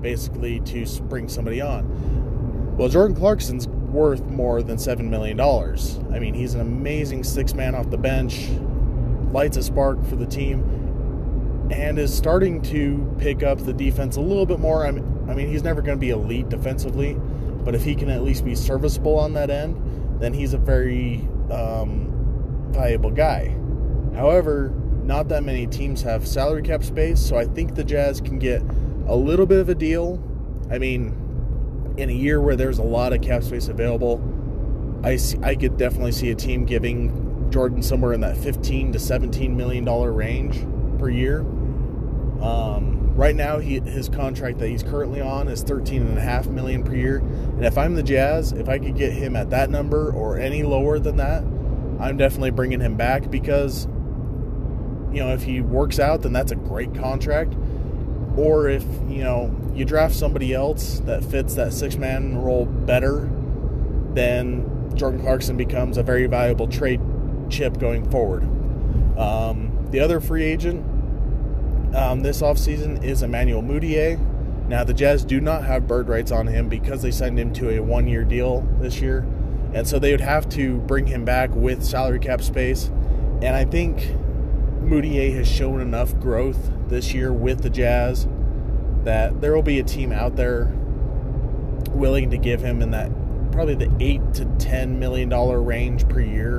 basically 0.00 0.60
to 0.60 1.02
bring 1.02 1.28
somebody 1.28 1.60
on. 1.60 2.76
Well, 2.76 2.88
Jordan 2.88 3.14
Clarkson's 3.14 3.68
worth 3.68 4.24
more 4.24 4.62
than 4.62 4.78
$7 4.78 5.08
million. 5.08 5.38
I 5.40 6.18
mean, 6.18 6.32
he's 6.32 6.54
an 6.54 6.60
amazing 6.60 7.24
six 7.24 7.52
man 7.52 7.74
off 7.74 7.90
the 7.90 7.98
bench, 7.98 8.48
lights 9.32 9.58
a 9.58 9.62
spark 9.62 10.02
for 10.06 10.16
the 10.16 10.26
team, 10.26 11.68
and 11.70 11.98
is 11.98 12.14
starting 12.14 12.62
to 12.62 13.14
pick 13.18 13.42
up 13.42 13.58
the 13.58 13.72
defense 13.72 14.16
a 14.16 14.20
little 14.20 14.46
bit 14.46 14.60
more. 14.60 14.86
I 14.86 14.92
mean, 14.92 15.48
he's 15.48 15.62
never 15.62 15.82
going 15.82 15.98
to 15.98 16.00
be 16.00 16.10
elite 16.10 16.48
defensively, 16.48 17.14
but 17.64 17.74
if 17.74 17.84
he 17.84 17.94
can 17.94 18.08
at 18.08 18.22
least 18.22 18.44
be 18.44 18.54
serviceable 18.54 19.18
on 19.18 19.34
that 19.34 19.50
end, 19.50 20.20
then 20.20 20.32
he's 20.32 20.54
a 20.54 20.58
very 20.58 21.28
um, 21.50 22.68
valuable 22.70 23.10
guy. 23.10 23.54
However, 24.14 24.72
not 25.10 25.26
that 25.26 25.42
many 25.42 25.66
teams 25.66 26.02
have 26.02 26.24
salary 26.24 26.62
cap 26.62 26.84
space, 26.84 27.18
so 27.18 27.36
I 27.36 27.44
think 27.44 27.74
the 27.74 27.82
Jazz 27.82 28.20
can 28.20 28.38
get 28.38 28.62
a 29.08 29.16
little 29.16 29.44
bit 29.44 29.58
of 29.58 29.68
a 29.68 29.74
deal. 29.74 30.22
I 30.70 30.78
mean, 30.78 31.94
in 31.96 32.10
a 32.10 32.12
year 32.12 32.40
where 32.40 32.54
there's 32.54 32.78
a 32.78 32.84
lot 32.84 33.12
of 33.12 33.20
cap 33.20 33.42
space 33.42 33.66
available, 33.66 34.22
I 35.02 35.16
see, 35.16 35.36
I 35.42 35.56
could 35.56 35.76
definitely 35.76 36.12
see 36.12 36.30
a 36.30 36.36
team 36.36 36.64
giving 36.64 37.50
Jordan 37.50 37.82
somewhere 37.82 38.12
in 38.12 38.20
that 38.20 38.36
15 38.36 38.92
to 38.92 39.00
17 39.00 39.56
million 39.56 39.84
dollar 39.84 40.12
range 40.12 40.64
per 41.00 41.08
year. 41.08 41.40
Um, 42.40 43.12
right 43.16 43.34
now, 43.34 43.58
he, 43.58 43.80
his 43.80 44.08
contract 44.08 44.60
that 44.60 44.68
he's 44.68 44.84
currently 44.84 45.20
on 45.20 45.48
is 45.48 45.64
13 45.64 46.02
and 46.02 46.18
a 46.18 46.20
half 46.20 46.46
million 46.46 46.84
per 46.84 46.94
year. 46.94 47.18
And 47.18 47.64
if 47.64 47.76
I'm 47.76 47.96
the 47.96 48.04
Jazz, 48.04 48.52
if 48.52 48.68
I 48.68 48.78
could 48.78 48.94
get 48.94 49.12
him 49.12 49.34
at 49.34 49.50
that 49.50 49.70
number 49.70 50.12
or 50.12 50.38
any 50.38 50.62
lower 50.62 51.00
than 51.00 51.16
that, 51.16 51.42
I'm 51.98 52.16
definitely 52.16 52.52
bringing 52.52 52.78
him 52.78 52.96
back 52.96 53.28
because, 53.28 53.88
you 55.12 55.20
know, 55.20 55.32
if 55.32 55.42
he 55.42 55.60
works 55.60 55.98
out, 55.98 56.22
then 56.22 56.32
that's 56.32 56.52
a 56.52 56.56
great 56.56 56.94
contract. 56.94 57.54
Or 58.36 58.68
if, 58.68 58.84
you 59.08 59.22
know, 59.24 59.54
you 59.74 59.84
draft 59.84 60.14
somebody 60.14 60.54
else 60.54 61.00
that 61.00 61.24
fits 61.24 61.54
that 61.54 61.72
six 61.72 61.96
man 61.96 62.38
role 62.38 62.64
better, 62.66 63.28
then 64.14 64.92
Jordan 64.94 65.20
Clarkson 65.20 65.56
becomes 65.56 65.96
a 65.98 66.02
very 66.02 66.26
valuable 66.26 66.68
trade 66.68 67.00
chip 67.48 67.78
going 67.78 68.08
forward. 68.10 68.44
Um, 69.18 69.88
the 69.90 70.00
other 70.00 70.20
free 70.20 70.44
agent 70.44 70.84
um, 71.94 72.20
this 72.20 72.40
offseason 72.40 73.02
is 73.02 73.22
Emmanuel 73.22 73.62
Mudiay. 73.62 74.18
Now, 74.68 74.84
the 74.84 74.94
Jazz 74.94 75.24
do 75.24 75.40
not 75.40 75.64
have 75.64 75.88
bird 75.88 76.08
rights 76.08 76.30
on 76.30 76.46
him 76.46 76.68
because 76.68 77.02
they 77.02 77.10
signed 77.10 77.38
him 77.38 77.52
to 77.54 77.70
a 77.70 77.80
one 77.80 78.06
year 78.06 78.22
deal 78.22 78.60
this 78.80 79.00
year. 79.00 79.26
And 79.74 79.86
so 79.86 79.98
they 79.98 80.12
would 80.12 80.20
have 80.20 80.48
to 80.50 80.78
bring 80.78 81.06
him 81.06 81.24
back 81.24 81.50
with 81.52 81.84
salary 81.84 82.20
cap 82.20 82.42
space. 82.42 82.86
And 83.42 83.56
I 83.56 83.64
think 83.64 84.14
Mudiay 84.82 85.34
has 85.34 85.48
shown 85.48 85.80
enough 85.80 86.18
growth 86.18 86.70
this 86.88 87.14
year 87.14 87.32
with 87.32 87.62
the 87.62 87.70
Jazz 87.70 88.26
that 89.04 89.40
there 89.40 89.54
will 89.54 89.62
be 89.62 89.78
a 89.78 89.84
team 89.84 90.12
out 90.12 90.36
there 90.36 90.72
willing 91.90 92.30
to 92.30 92.36
give 92.36 92.60
him 92.60 92.82
in 92.82 92.90
that 92.90 93.10
probably 93.52 93.74
the 93.74 93.92
eight 94.00 94.34
to 94.34 94.44
ten 94.58 94.98
million 94.98 95.28
dollar 95.28 95.60
range 95.60 96.08
per 96.08 96.20
year. 96.20 96.58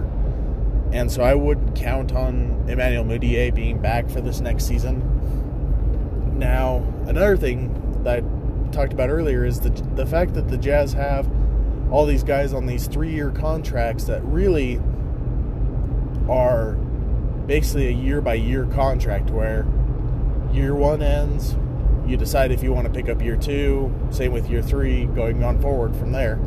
And 0.91 1.11
so 1.11 1.23
I 1.23 1.33
would 1.35 1.73
count 1.75 2.13
on 2.13 2.65
Emmanuel 2.67 3.05
Mudiay 3.05 3.53
being 3.53 3.79
back 3.79 4.09
for 4.09 4.21
this 4.21 4.41
next 4.41 4.65
season. 4.65 6.37
Now, 6.37 6.85
another 7.05 7.37
thing 7.37 8.03
that 8.03 8.23
I 8.23 8.71
talked 8.71 8.93
about 8.93 9.09
earlier 9.09 9.45
is 9.45 9.59
the 9.61 9.69
the 9.95 10.05
fact 10.05 10.33
that 10.33 10.47
the 10.47 10.57
Jazz 10.57 10.93
have 10.93 11.29
all 11.91 12.05
these 12.05 12.23
guys 12.23 12.53
on 12.53 12.65
these 12.65 12.87
three 12.87 13.11
year 13.11 13.31
contracts 13.31 14.05
that 14.05 14.23
really 14.23 14.81
are 16.29 16.77
basically 17.51 17.87
a 17.87 17.91
year 17.91 18.21
by 18.21 18.33
year 18.33 18.65
contract 18.67 19.29
where 19.29 19.67
year 20.53 20.73
one 20.73 21.01
ends, 21.01 21.57
you 22.09 22.15
decide 22.15 22.49
if 22.49 22.63
you 22.63 22.71
want 22.71 22.87
to 22.87 22.93
pick 22.93 23.09
up 23.09 23.21
year 23.21 23.35
two, 23.35 23.93
same 24.09 24.31
with 24.31 24.49
year 24.49 24.61
three, 24.61 25.03
going 25.07 25.43
on 25.43 25.59
forward 25.59 25.93
from 25.93 26.13
there. 26.13 26.39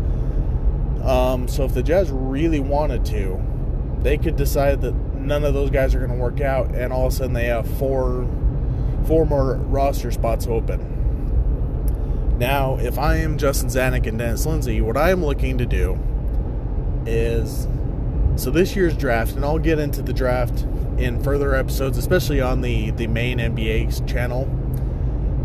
Um, 1.06 1.46
so 1.46 1.66
if 1.66 1.74
the 1.74 1.82
Jazz 1.82 2.10
really 2.10 2.58
wanted 2.58 3.04
to, 3.04 3.38
they 4.00 4.16
could 4.16 4.36
decide 4.36 4.80
that 4.80 4.94
none 4.94 5.44
of 5.44 5.52
those 5.52 5.68
guys 5.68 5.94
are 5.94 5.98
going 5.98 6.10
to 6.10 6.16
work 6.16 6.40
out, 6.40 6.74
and 6.74 6.90
all 6.90 7.08
of 7.08 7.12
a 7.12 7.16
sudden 7.16 7.34
they 7.34 7.48
have 7.48 7.68
four 7.78 8.26
four 9.06 9.26
more 9.26 9.56
roster 9.56 10.10
spots 10.10 10.46
open. 10.46 12.38
Now, 12.38 12.78
if 12.78 12.98
I 12.98 13.16
am 13.16 13.36
Justin 13.36 13.68
Zanik 13.68 14.06
and 14.06 14.18
Dennis 14.18 14.46
Lindsey, 14.46 14.80
what 14.80 14.96
I 14.96 15.10
am 15.10 15.22
looking 15.22 15.58
to 15.58 15.66
do 15.66 15.98
is 17.04 17.68
so 18.36 18.50
this 18.50 18.74
year's 18.74 18.96
draft, 18.96 19.36
and 19.36 19.44
I'll 19.44 19.58
get 19.58 19.78
into 19.78 20.02
the 20.02 20.12
draft 20.12 20.62
in 20.98 21.22
further 21.22 21.54
episodes, 21.54 21.98
especially 21.98 22.40
on 22.40 22.60
the 22.60 22.90
the 22.92 23.06
main 23.06 23.38
NBA 23.38 24.06
channel. 24.08 24.48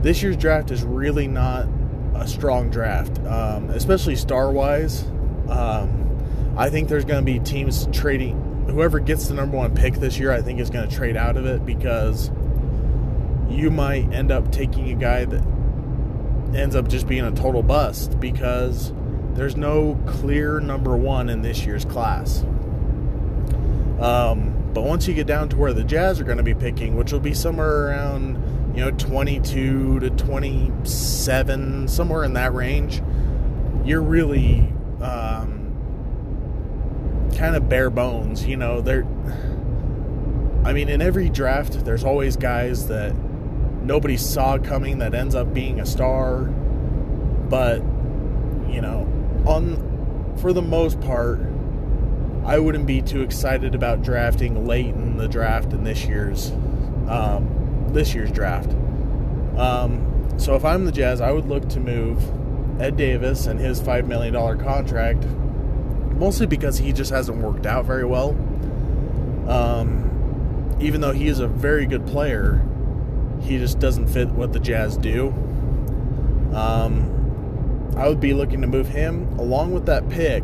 This 0.02 0.23
year's 0.23 0.38
draft 0.38 0.71
is 0.71 0.84
really 0.84 1.28
not 1.28 1.67
a 2.15 2.28
strong 2.28 2.69
draft, 2.69 3.19
um, 3.25 3.69
especially 3.69 4.15
star 4.15 4.52
wise. 4.52 5.04
Um, 5.49 6.56
I 6.58 6.69
think 6.69 6.89
there's 6.89 7.06
going 7.06 7.25
to 7.25 7.32
be 7.32 7.39
teams 7.39 7.88
trading. 7.91 8.65
Whoever 8.69 8.99
gets 8.99 9.28
the 9.28 9.34
number 9.34 9.58
one 9.58 9.73
pick 9.73 9.95
this 9.95 10.19
year, 10.19 10.32
I 10.32 10.41
think 10.41 10.60
is 10.60 10.69
going 10.69 10.88
to 10.88 10.95
trade 10.95 11.17
out 11.17 11.38
of 11.38 11.45
it 11.45 11.65
because 11.65 12.30
you 13.49 13.71
might 13.71 14.12
end 14.13 14.32
up 14.32 14.52
taking 14.52 14.91
a 14.91 14.95
guy 14.95 15.25
that 15.25 15.43
ends 16.56 16.75
up 16.75 16.88
just 16.88 17.08
being 17.08 17.23
a 17.23 17.32
total 17.32 17.63
bust 17.63 18.19
because 18.19 18.93
there's 19.34 19.56
no 19.56 19.99
clear 20.06 20.60
number 20.60 20.95
one 20.95 21.30
in 21.30 21.41
this 21.41 21.65
year's 21.65 21.86
class. 21.86 22.45
Um, 24.00 24.72
but 24.74 24.84
once 24.84 25.08
you 25.08 25.14
get 25.14 25.28
down 25.28 25.50
to 25.50 25.58
where 25.58 25.74
the 25.74 25.84
Jazz 25.84 26.20
are 26.22 26.24
going 26.24 26.38
to 26.38 26.44
be 26.44 26.54
picking, 26.54 26.96
which 26.96 27.12
will 27.12 27.20
be 27.20 27.34
somewhere 27.34 27.88
around, 27.88 28.76
you 28.76 28.84
know, 28.84 28.92
22 28.92 30.00
to 30.00 30.10
27, 30.12 31.88
somewhere 31.88 32.24
in 32.24 32.34
that 32.34 32.54
range, 32.54 33.02
you're 33.84 34.02
really 34.02 34.72
um, 35.02 35.70
kind 37.38 37.56
of 37.56 37.68
bare 37.68 37.90
bones. 37.90 38.46
You 38.46 38.58
know, 38.58 38.82
they're. 38.82 39.06
I 40.64 40.74
mean, 40.74 40.90
in 40.90 41.02
every 41.02 41.30
draft, 41.30 41.86
there's 41.86 42.04
always 42.04 42.36
guys 42.36 42.88
that 42.88 43.16
nobody 43.82 44.18
saw 44.18 44.58
coming 44.58 45.00
that 45.00 45.14
ends 45.14 45.34
up 45.36 45.54
being 45.54 45.80
a 45.80 45.86
star. 45.86 46.44
But, 46.44 47.78
you 48.70 48.82
know, 48.82 49.08
on 49.46 50.36
for 50.40 50.54
the 50.54 50.62
most 50.62 51.02
part, 51.02 51.40
I 52.45 52.60
wouldn't 52.60 52.86
be 52.86 53.02
too 53.02 53.21
excited 53.21 53.75
about 53.75 54.02
drafting 54.02 54.65
late 54.65 54.88
in 54.88 55.17
the 55.17 55.28
draft 55.28 55.73
in 55.73 55.84
this 55.84 56.06
year's 56.06 56.52
um, 57.08 57.89
this 57.91 58.13
year's 58.13 58.32
draft. 58.32 58.71
Um, 59.58 60.30
so 60.38 60.56
if 60.56 60.63
I'm 60.63 60.86
the 60.86 60.91
Jazz, 60.91 61.21
I 61.21 61.32
would 61.32 61.47
look 61.47 61.67
to 61.69 61.80
move 61.80 62.21
Ed 62.82 62.97
Davis 62.97 63.47
and 63.47 63.60
his 63.60 63.82
five 63.82 64.08
million 64.08 64.34
dollar 64.34 64.56
contract, 64.56 65.25
mostly 66.15 66.45
because 66.45 66.78
he 66.78 66.93
just 66.93 67.12
hasn't 67.12 67.38
worked 67.39 67.65
out 67.65 67.86
very 67.86 68.06
well. 68.06 68.30
Um, 69.47 70.78
even 70.80 71.02
though 71.02 71.12
he 71.12 71.28
is 71.28 71.39
a 71.39 71.47
very 71.47 71.86
good 71.86 72.06
player, 72.08 72.65
he 73.41 73.58
just 73.58 73.80
doesn't 73.80 74.08
fit 74.08 74.30
what 74.30 74.54
the 74.54 74.60
Jazz 74.60 74.97
do. 74.97 75.30
Um, 76.54 77.15
I 77.97 78.08
would 78.08 78.19
be 78.19 78.34
looking 78.34 78.62
to 78.62 78.67
move 78.67 78.88
him 78.88 79.28
along 79.39 79.71
with 79.73 79.86
that 79.88 80.08
pick 80.10 80.43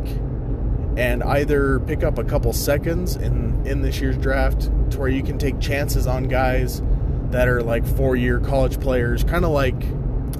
and 0.96 1.22
either 1.22 1.80
pick 1.80 2.02
up 2.02 2.18
a 2.18 2.24
couple 2.24 2.52
seconds 2.52 3.16
in, 3.16 3.66
in 3.66 3.82
this 3.82 4.00
year's 4.00 4.16
draft 4.16 4.70
to 4.90 4.98
where 4.98 5.08
you 5.08 5.22
can 5.22 5.38
take 5.38 5.60
chances 5.60 6.06
on 6.06 6.24
guys 6.24 6.82
that 7.30 7.48
are 7.48 7.62
like 7.62 7.86
four 7.86 8.16
year 8.16 8.40
college 8.40 8.80
players, 8.80 9.22
kind 9.24 9.44
of 9.44 9.50
like 9.50 9.74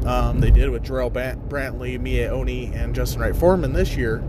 um, 0.06 0.40
they 0.40 0.50
did 0.50 0.70
with 0.70 0.84
Jarrell 0.84 1.10
Brantley, 1.10 1.98
Miye 1.98 2.28
Oni, 2.28 2.72
and 2.74 2.94
Justin 2.94 3.20
Wright 3.20 3.36
Foreman 3.36 3.72
this 3.72 3.96
year. 3.96 4.22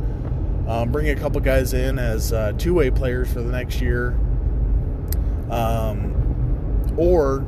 Um, 0.68 0.92
bring 0.92 1.10
a 1.10 1.16
couple 1.16 1.40
guys 1.40 1.74
in 1.74 1.98
as 1.98 2.34
uh, 2.34 2.52
two 2.58 2.74
way 2.74 2.92
players 2.92 3.32
for 3.32 3.42
the 3.42 3.52
next 3.52 3.80
year. 3.80 4.10
Um, 5.50 6.94
or 6.98 7.40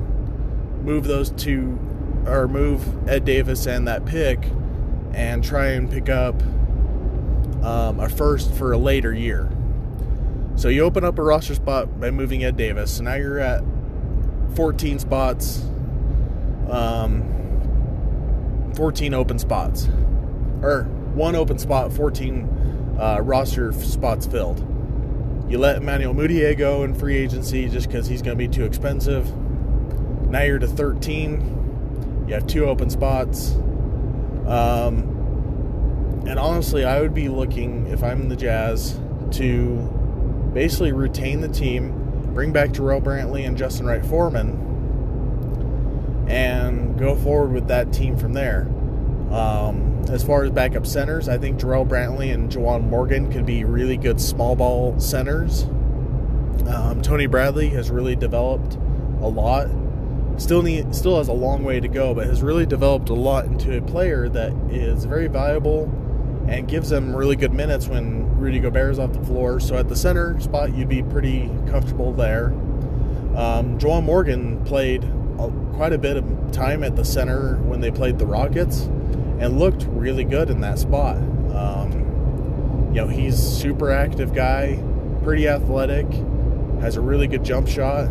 move 0.83 1.03
those 1.03 1.31
two, 1.31 1.77
or 2.25 2.47
move 2.47 3.09
Ed 3.09 3.25
Davis 3.25 3.65
and 3.65 3.87
that 3.87 4.05
pick, 4.05 4.39
and 5.13 5.43
try 5.43 5.69
and 5.69 5.91
pick 5.91 6.07
up 6.07 6.41
um, 7.63 7.99
a 7.99 8.09
first 8.09 8.53
for 8.53 8.71
a 8.71 8.77
later 8.77 9.13
year. 9.13 9.49
So 10.55 10.67
you 10.67 10.83
open 10.83 11.03
up 11.03 11.17
a 11.17 11.23
roster 11.23 11.55
spot 11.55 11.99
by 11.99 12.11
moving 12.11 12.43
Ed 12.43 12.57
Davis. 12.57 12.97
So 12.97 13.03
now 13.03 13.15
you're 13.15 13.39
at 13.39 13.63
14 14.55 14.99
spots, 14.99 15.63
um, 16.69 17.23
14 18.75 19.13
open 19.13 19.39
spots, 19.39 19.87
or 20.61 20.83
one 21.13 21.35
open 21.35 21.57
spot, 21.59 21.93
14 21.93 22.97
uh, 22.99 23.19
roster 23.21 23.71
spots 23.71 24.25
filled. 24.27 24.59
You 25.49 25.57
let 25.57 25.77
Emmanuel 25.77 26.13
Mudiay 26.13 26.57
go 26.57 26.83
in 26.83 26.93
free 26.93 27.17
agency 27.17 27.69
just 27.69 27.87
because 27.87 28.07
he's 28.07 28.21
going 28.21 28.37
to 28.37 28.47
be 28.47 28.47
too 28.47 28.65
expensive. 28.65 29.35
Now 30.27 30.43
you're 30.43 30.59
to 30.59 30.67
13. 30.67 32.25
You 32.27 32.33
have 32.35 32.45
two 32.45 32.65
open 32.65 32.89
spots. 32.89 33.55
Um, 34.45 35.18
and 36.27 36.37
honestly, 36.37 36.85
I 36.85 37.01
would 37.01 37.13
be 37.13 37.29
looking, 37.29 37.87
if 37.87 38.03
I'm 38.03 38.29
the 38.29 38.35
Jazz, 38.35 38.99
to 39.31 39.77
basically 40.53 40.91
retain 40.91 41.41
the 41.41 41.47
team, 41.47 42.31
bring 42.33 42.51
back 42.51 42.69
Jarrell 42.69 43.01
Brantley 43.01 43.47
and 43.47 43.57
Justin 43.57 43.85
Wright 43.85 44.05
Foreman, 44.05 44.67
and 46.27 46.97
go 46.97 47.15
forward 47.15 47.53
with 47.53 47.67
that 47.67 47.93
team 47.93 48.17
from 48.17 48.33
there. 48.33 48.67
Um, 49.31 50.03
as 50.09 50.23
far 50.23 50.43
as 50.43 50.51
backup 50.51 50.85
centers, 50.85 51.29
I 51.29 51.37
think 51.37 51.59
Jarrell 51.59 51.87
Brantley 51.87 52.33
and 52.33 52.51
Juwan 52.51 52.89
Morgan 52.89 53.31
could 53.31 53.45
be 53.45 53.63
really 53.63 53.97
good 53.97 54.19
small 54.19 54.55
ball 54.55 54.99
centers. 54.99 55.63
Um, 56.67 57.01
Tony 57.01 57.27
Bradley 57.27 57.69
has 57.69 57.89
really 57.89 58.15
developed 58.15 58.75
a 59.21 59.27
lot 59.27 59.67
still 60.39 60.61
need 60.61 60.95
still 60.95 61.17
has 61.17 61.27
a 61.27 61.33
long 61.33 61.63
way 61.63 61.79
to 61.79 61.87
go, 61.87 62.13
but 62.13 62.25
has 62.25 62.41
really 62.41 62.65
developed 62.65 63.09
a 63.09 63.13
lot 63.13 63.45
into 63.45 63.77
a 63.77 63.81
player 63.81 64.29
that 64.29 64.53
is 64.71 65.05
very 65.05 65.27
valuable 65.27 65.87
and 66.49 66.67
gives 66.67 66.89
them 66.89 67.15
really 67.15 67.35
good 67.35 67.53
minutes 67.53 67.87
when 67.87 68.37
Rudy 68.37 68.59
Gobert 68.59 68.91
is 68.91 68.99
off 68.99 69.13
the 69.13 69.23
floor. 69.23 69.59
So 69.59 69.77
at 69.77 69.87
the 69.87 69.95
center 69.95 70.39
spot, 70.39 70.75
you'd 70.75 70.89
be 70.89 71.03
pretty 71.03 71.47
comfortable 71.67 72.11
there. 72.11 72.47
Um, 73.35 73.77
Juwan 73.77 74.03
Morgan 74.03 74.63
played 74.65 75.03
a, 75.03 75.51
quite 75.75 75.93
a 75.93 75.97
bit 75.97 76.17
of 76.17 76.51
time 76.51 76.83
at 76.83 76.95
the 76.95 77.05
center 77.05 77.57
when 77.57 77.79
they 77.79 77.91
played 77.91 78.17
the 78.17 78.25
Rockets 78.25 78.81
and 79.39 79.59
looked 79.59 79.83
really 79.89 80.23
good 80.23 80.49
in 80.49 80.59
that 80.61 80.79
spot. 80.79 81.17
Um, 81.17 82.89
you 82.89 83.01
know, 83.01 83.07
he's 83.07 83.37
super 83.37 83.91
active 83.91 84.33
guy, 84.33 84.81
pretty 85.23 85.47
athletic 85.47 86.07
has 86.81 86.95
a 86.95 87.01
really 87.01 87.27
good 87.27 87.43
jump 87.43 87.67
shot, 87.67 88.07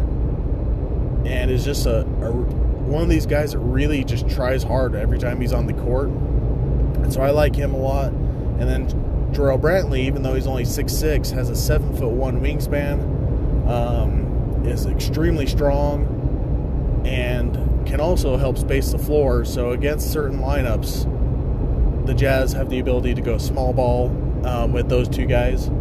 and 1.25 1.51
is 1.51 1.65
just 1.65 1.87
a, 1.87 2.01
a 2.01 2.33
one 2.33 3.03
of 3.03 3.09
these 3.09 3.27
guys 3.27 3.53
that 3.53 3.59
really 3.59 4.05
just 4.05 4.29
tries 4.29 4.63
hard 4.63 4.95
every 4.95 5.19
time 5.19 5.41
he's 5.41 5.53
on 5.53 5.67
the 5.67 5.75
court. 5.75 6.09
And 6.09 7.13
so 7.13 7.21
I 7.21 7.31
like 7.31 7.55
him 7.55 7.75
a 7.75 7.79
lot. 7.79 8.13
And 8.59 8.69
then 8.69 8.89
Jarrell 9.33 9.61
Brantley, 9.61 10.01
even 10.01 10.23
though 10.23 10.35
he's 10.35 10.47
only 10.47 10.65
six 10.65 10.93
six, 10.93 11.31
has 11.31 11.49
a 11.51 11.57
seven 11.57 11.97
foot 11.97 12.11
one 12.11 12.41
wingspan, 12.41 13.69
um, 13.69 14.67
is 14.67 14.87
extremely 14.87 15.47
strong, 15.47 17.03
and 17.05 17.87
can 17.87 18.01
also 18.01 18.37
help 18.37 18.59
space 18.59 18.91
the 18.91 18.99
floor. 18.99 19.45
So 19.45 19.71
against 19.71 20.13
certain 20.13 20.41
lineups, 20.41 22.07
the 22.07 22.15
Jazz 22.15 22.53
have 22.55 22.69
the 22.69 22.81
ability 22.81 23.15
to 23.15 23.21
go 23.21 23.39
small 23.39 23.73
ball 23.73 24.09
um, 24.45 24.73
with 24.73 24.89
those 24.89 25.09
two 25.09 25.27
guys. 25.27 25.69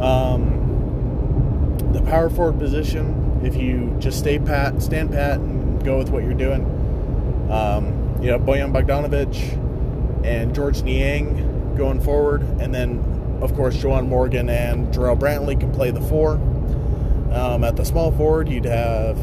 um, 0.00 0.60
the 1.92 2.02
power 2.02 2.30
forward 2.30 2.58
position, 2.58 3.40
if 3.42 3.56
you 3.56 3.96
just 3.98 4.18
stay 4.18 4.38
pat, 4.38 4.80
stand 4.82 5.10
pat, 5.10 5.38
and 5.38 5.82
go 5.84 5.98
with 5.98 6.10
what 6.10 6.22
you're 6.22 6.34
doing, 6.34 6.62
um, 7.50 8.18
you 8.22 8.28
know 8.30 8.38
Bojan 8.38 8.72
Bogdanovic 8.72 9.60
and 10.24 10.54
Georges 10.54 10.82
Niang 10.82 11.74
going 11.76 12.00
forward, 12.00 12.42
and 12.60 12.74
then 12.74 13.38
of 13.42 13.54
course 13.54 13.76
Juwan 13.76 14.08
Morgan 14.08 14.48
and 14.48 14.92
Jarrell 14.92 15.18
Brantley 15.18 15.58
can 15.58 15.70
play 15.70 15.90
the 15.90 16.00
four. 16.00 16.34
Um, 17.32 17.62
at 17.64 17.76
the 17.76 17.84
small 17.84 18.10
forward, 18.12 18.48
you'd 18.48 18.64
have 18.64 19.18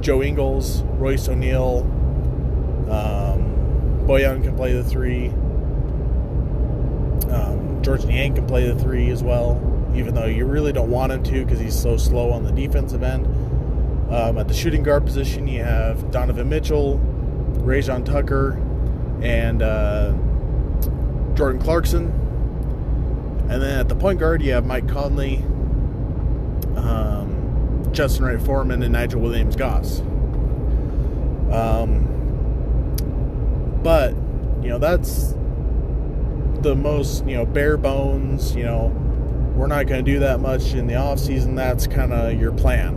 Joe 0.00 0.22
Ingles, 0.22 0.82
Royce 0.82 1.28
O'Neale, 1.28 1.80
um, 2.90 4.04
Bojan 4.06 4.42
can 4.42 4.56
play 4.56 4.72
the 4.72 4.82
three. 4.82 5.28
Um, 7.30 7.80
Georges 7.82 8.06
Niang 8.06 8.34
can 8.34 8.46
play 8.46 8.66
the 8.66 8.74
three 8.74 9.10
as 9.10 9.22
well, 9.22 9.60
even 9.94 10.14
though 10.14 10.26
you 10.26 10.44
really 10.44 10.72
don't 10.72 10.90
want 10.90 11.12
him 11.12 11.22
to 11.22 11.44
because 11.44 11.60
he's 11.60 11.78
so 11.78 11.96
slow 11.96 12.30
on 12.32 12.42
the 12.42 12.52
defensive 12.52 13.02
end. 13.02 13.26
Um, 14.12 14.36
at 14.38 14.48
the 14.48 14.54
shooting 14.54 14.82
guard 14.82 15.04
position, 15.06 15.46
you 15.46 15.62
have 15.62 16.10
Donovan 16.10 16.48
Mitchell, 16.48 17.00
Rayjon 17.58 18.04
Tucker, 18.04 18.60
and 19.22 19.62
uh, 19.62 20.12
Jordan 21.34 21.60
Clarkson. 21.60 22.06
And 23.48 23.60
then 23.60 23.78
at 23.80 23.88
the 23.88 23.94
point 23.94 24.18
guard, 24.18 24.42
you 24.42 24.52
have 24.52 24.64
Mike 24.64 24.88
Conley, 24.88 25.38
um, 26.76 27.86
Justin 27.92 28.24
Wright 28.24 28.40
Foreman, 28.40 28.82
and 28.82 28.92
Nigel 28.92 29.20
Williams 29.20 29.56
Goss. 29.56 30.00
Um, 31.50 32.08
but, 33.82 34.14
you 34.62 34.70
know, 34.70 34.78
that's 34.78 35.34
the 36.62 36.74
most, 36.74 37.26
you 37.26 37.36
know, 37.36 37.44
bare 37.44 37.76
bones, 37.76 38.54
you 38.54 38.62
know, 38.62 38.86
we're 39.54 39.66
not 39.66 39.86
going 39.86 40.02
to 40.02 40.10
do 40.12 40.20
that 40.20 40.40
much 40.40 40.72
in 40.72 40.86
the 40.86 40.94
off 40.94 41.18
season. 41.18 41.54
That's 41.54 41.86
kind 41.86 42.12
of 42.12 42.40
your 42.40 42.52
plan. 42.52 42.94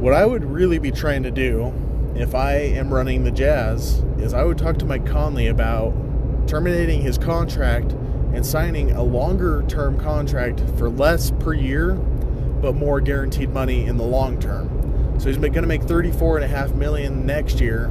What 0.00 0.12
I 0.12 0.26
would 0.26 0.44
really 0.44 0.78
be 0.78 0.90
trying 0.90 1.22
to 1.22 1.30
do 1.30 1.72
if 2.14 2.34
I 2.34 2.54
am 2.54 2.92
running 2.92 3.24
the 3.24 3.30
Jazz 3.30 4.04
is 4.18 4.34
I 4.34 4.44
would 4.44 4.58
talk 4.58 4.78
to 4.78 4.84
Mike 4.84 5.06
Conley 5.06 5.46
about 5.46 5.94
terminating 6.46 7.02
his 7.02 7.18
contract 7.18 7.92
and 8.32 8.44
signing 8.44 8.92
a 8.92 9.02
longer 9.02 9.64
term 9.68 9.98
contract 9.98 10.60
for 10.78 10.88
less 10.88 11.30
per 11.40 11.52
year 11.52 11.98
but 12.60 12.74
more 12.74 13.00
guaranteed 13.00 13.50
money 13.50 13.86
in 13.86 13.96
the 13.96 14.04
long 14.04 14.40
term. 14.40 15.20
So 15.20 15.28
he's 15.28 15.38
going 15.38 15.52
to 15.52 15.62
make 15.62 15.82
34 15.82 16.38
and 16.38 16.44
a 16.44 16.48
half 16.48 16.72
million 16.72 17.24
next 17.24 17.60
year. 17.60 17.86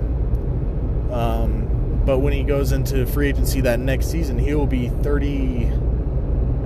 Um, 1.11 2.01
but 2.05 2.19
when 2.19 2.33
he 2.33 2.43
goes 2.43 2.71
into 2.71 3.05
free 3.05 3.29
agency 3.29 3.61
that 3.61 3.79
next 3.79 4.07
season, 4.07 4.37
he 4.37 4.53
will 4.53 4.67
be 4.67 4.89
30 4.89 5.71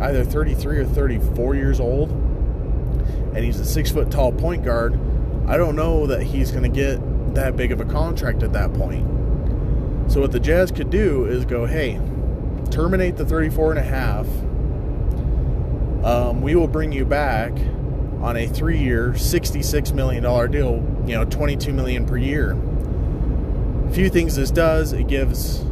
either 0.02 0.24
33 0.24 0.80
or 0.80 0.86
34 0.86 1.56
years 1.56 1.80
old. 1.80 2.10
And 2.10 3.38
he's 3.38 3.60
a 3.60 3.66
6 3.66 3.92
foot 3.92 4.12
tall 4.12 4.32
point 4.32 4.64
guard. 4.64 5.00
I 5.48 5.58
don't 5.58 5.76
know 5.76 6.08
that 6.08 6.24
he's 6.24 6.52
going 6.52 6.64
to 6.64 6.70
get 6.70 7.00
that 7.36 7.56
big 7.56 7.72
of 7.72 7.80
a 7.80 7.86
contract 7.86 8.44
at 8.44 8.54
that 8.54 8.74
point. 8.74 9.06
So 10.10 10.22
what 10.22 10.32
the 10.32 10.40
Jazz 10.40 10.72
could 10.72 10.90
do 10.90 11.26
is 11.26 11.46
go, 11.46 11.68
hey, 11.68 12.02
terminate 12.72 13.16
the 13.16 13.26
34 13.26 13.74
and 13.74 13.80
a 13.80 13.84
half. 13.84 14.26
Um, 16.04 16.42
we 16.42 16.56
will 16.56 16.68
bring 16.68 16.92
you 16.92 17.06
back 17.06 17.52
on 18.20 18.36
a 18.36 18.48
three-year, 18.48 19.12
$66 19.12 19.94
million 19.94 20.24
deal, 20.52 21.04
you 21.06 21.14
know, 21.14 21.26
22 21.26 21.72
million 21.74 22.08
per 22.08 22.18
year. 22.18 22.58
A 23.88 23.92
few 23.92 24.10
things 24.10 24.36
this 24.36 24.50
does, 24.50 24.94
it 24.94 25.08
gives 25.08 25.64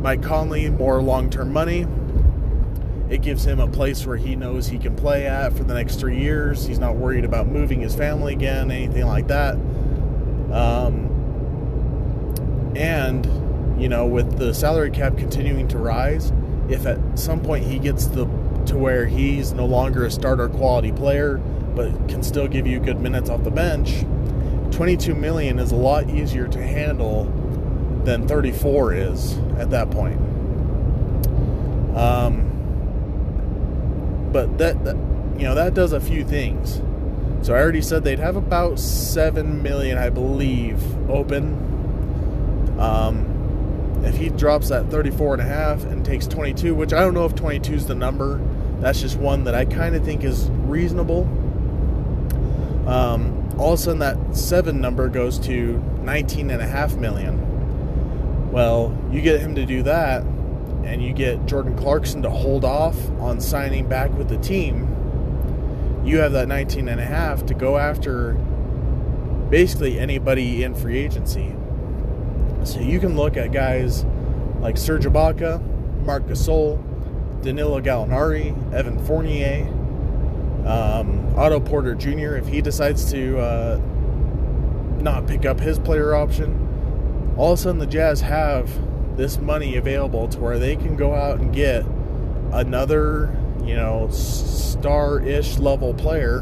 Mike 0.00 0.22
Conley 0.22 0.70
more 0.70 1.02
long-term 1.02 1.52
money. 1.52 1.84
It 3.10 3.22
gives 3.22 3.44
him 3.44 3.58
a 3.58 3.66
place 3.66 4.06
where 4.06 4.16
he 4.16 4.36
knows 4.36 4.68
he 4.68 4.78
can 4.78 4.94
play 4.94 5.26
at 5.26 5.52
for 5.52 5.64
the 5.64 5.74
next 5.74 5.96
three 5.98 6.20
years. 6.20 6.64
He's 6.64 6.78
not 6.78 6.94
worried 6.94 7.24
about 7.24 7.48
moving 7.48 7.80
his 7.80 7.96
family 7.96 8.34
again, 8.34 8.70
anything 8.70 9.06
like 9.06 9.26
that. 9.26 9.54
Um, 10.52 11.10
and 12.76 13.43
you 13.78 13.88
know, 13.88 14.06
with 14.06 14.38
the 14.38 14.54
salary 14.54 14.90
cap 14.90 15.16
continuing 15.16 15.68
to 15.68 15.78
rise, 15.78 16.32
if 16.68 16.86
at 16.86 16.98
some 17.18 17.40
point 17.40 17.64
he 17.64 17.78
gets 17.78 18.06
the 18.06 18.24
to 18.66 18.78
where 18.78 19.06
he's 19.06 19.52
no 19.52 19.66
longer 19.66 20.06
a 20.06 20.10
starter 20.10 20.48
quality 20.48 20.92
player, 20.92 21.36
but 21.74 21.90
can 22.08 22.22
still 22.22 22.48
give 22.48 22.66
you 22.66 22.80
good 22.80 23.00
minutes 23.00 23.28
off 23.28 23.44
the 23.44 23.50
bench, 23.50 24.04
22 24.70 25.14
million 25.14 25.58
is 25.58 25.72
a 25.72 25.76
lot 25.76 26.08
easier 26.08 26.48
to 26.48 26.62
handle 26.62 27.24
than 28.04 28.26
34 28.26 28.94
is 28.94 29.38
at 29.58 29.70
that 29.70 29.90
point. 29.90 30.18
Um, 31.96 32.50
but 34.32 34.58
that, 34.58 34.84
that 34.84 34.96
you 35.38 35.44
know 35.44 35.54
that 35.54 35.74
does 35.74 35.92
a 35.92 36.00
few 36.00 36.24
things. 36.24 36.82
So 37.46 37.54
I 37.54 37.58
already 37.58 37.82
said 37.82 38.04
they'd 38.04 38.18
have 38.18 38.36
about 38.36 38.78
seven 38.78 39.62
million, 39.62 39.98
I 39.98 40.08
believe, 40.10 40.82
open. 41.10 41.60
Um, 42.78 43.33
if 44.04 44.16
he 44.16 44.28
drops 44.28 44.68
that 44.68 44.90
34 44.90 45.34
and 45.34 45.42
a 45.42 45.46
half 45.46 45.84
and 45.84 46.04
takes 46.04 46.26
22, 46.26 46.74
which 46.74 46.92
I 46.92 47.00
don't 47.00 47.14
know 47.14 47.24
if 47.24 47.34
22 47.34 47.74
is 47.74 47.86
the 47.86 47.94
number, 47.94 48.40
that's 48.80 49.00
just 49.00 49.16
one 49.16 49.44
that 49.44 49.54
I 49.54 49.64
kind 49.64 49.94
of 49.94 50.04
think 50.04 50.24
is 50.24 50.48
reasonable. 50.50 51.22
Um, 52.86 53.48
all 53.58 53.72
of 53.72 53.78
a 53.78 53.82
sudden, 53.82 54.00
that 54.00 54.36
seven 54.36 54.80
number 54.80 55.08
goes 55.08 55.38
to 55.40 55.78
19 56.02 56.50
and 56.50 56.60
a 56.60 56.66
half 56.66 56.96
million. 56.96 58.52
Well, 58.52 58.96
you 59.10 59.20
get 59.22 59.40
him 59.40 59.54
to 59.54 59.64
do 59.64 59.82
that, 59.84 60.22
and 60.84 61.02
you 61.02 61.12
get 61.12 61.46
Jordan 61.46 61.76
Clarkson 61.76 62.22
to 62.22 62.30
hold 62.30 62.64
off 62.64 62.96
on 63.20 63.40
signing 63.40 63.88
back 63.88 64.12
with 64.12 64.28
the 64.28 64.38
team. 64.38 64.90
You 66.04 66.18
have 66.18 66.32
that 66.32 66.46
19 66.46 66.88
and 66.88 67.00
a 67.00 67.04
half 67.04 67.46
to 67.46 67.54
go 67.54 67.78
after 67.78 68.34
basically 69.50 69.98
anybody 69.98 70.62
in 70.62 70.74
free 70.74 70.98
agency. 70.98 71.54
So 72.64 72.80
you 72.80 72.98
can 72.98 73.14
look 73.14 73.36
at 73.36 73.52
guys 73.52 74.04
like 74.60 74.78
Serge 74.78 75.04
Ibaka, 75.04 75.60
Marc 76.04 76.24
Gasol, 76.24 76.82
Danilo 77.42 77.78
Gallinari, 77.80 78.54
Evan 78.72 78.98
Fournier, 79.04 79.66
um, 80.66 81.34
Otto 81.36 81.60
Porter 81.60 81.94
Jr. 81.94 82.36
If 82.36 82.46
he 82.46 82.62
decides 82.62 83.10
to 83.12 83.38
uh, 83.38 83.80
not 84.98 85.26
pick 85.26 85.44
up 85.44 85.60
his 85.60 85.78
player 85.78 86.14
option, 86.14 87.34
all 87.36 87.52
of 87.52 87.58
a 87.58 87.62
sudden 87.62 87.78
the 87.78 87.86
Jazz 87.86 88.22
have 88.22 88.70
this 89.18 89.38
money 89.38 89.76
available 89.76 90.26
to 90.28 90.40
where 90.40 90.58
they 90.58 90.74
can 90.74 90.96
go 90.96 91.14
out 91.14 91.40
and 91.40 91.54
get 91.54 91.84
another, 92.52 93.36
you 93.62 93.74
know, 93.74 94.08
star-ish 94.10 95.58
level 95.58 95.92
player, 95.92 96.40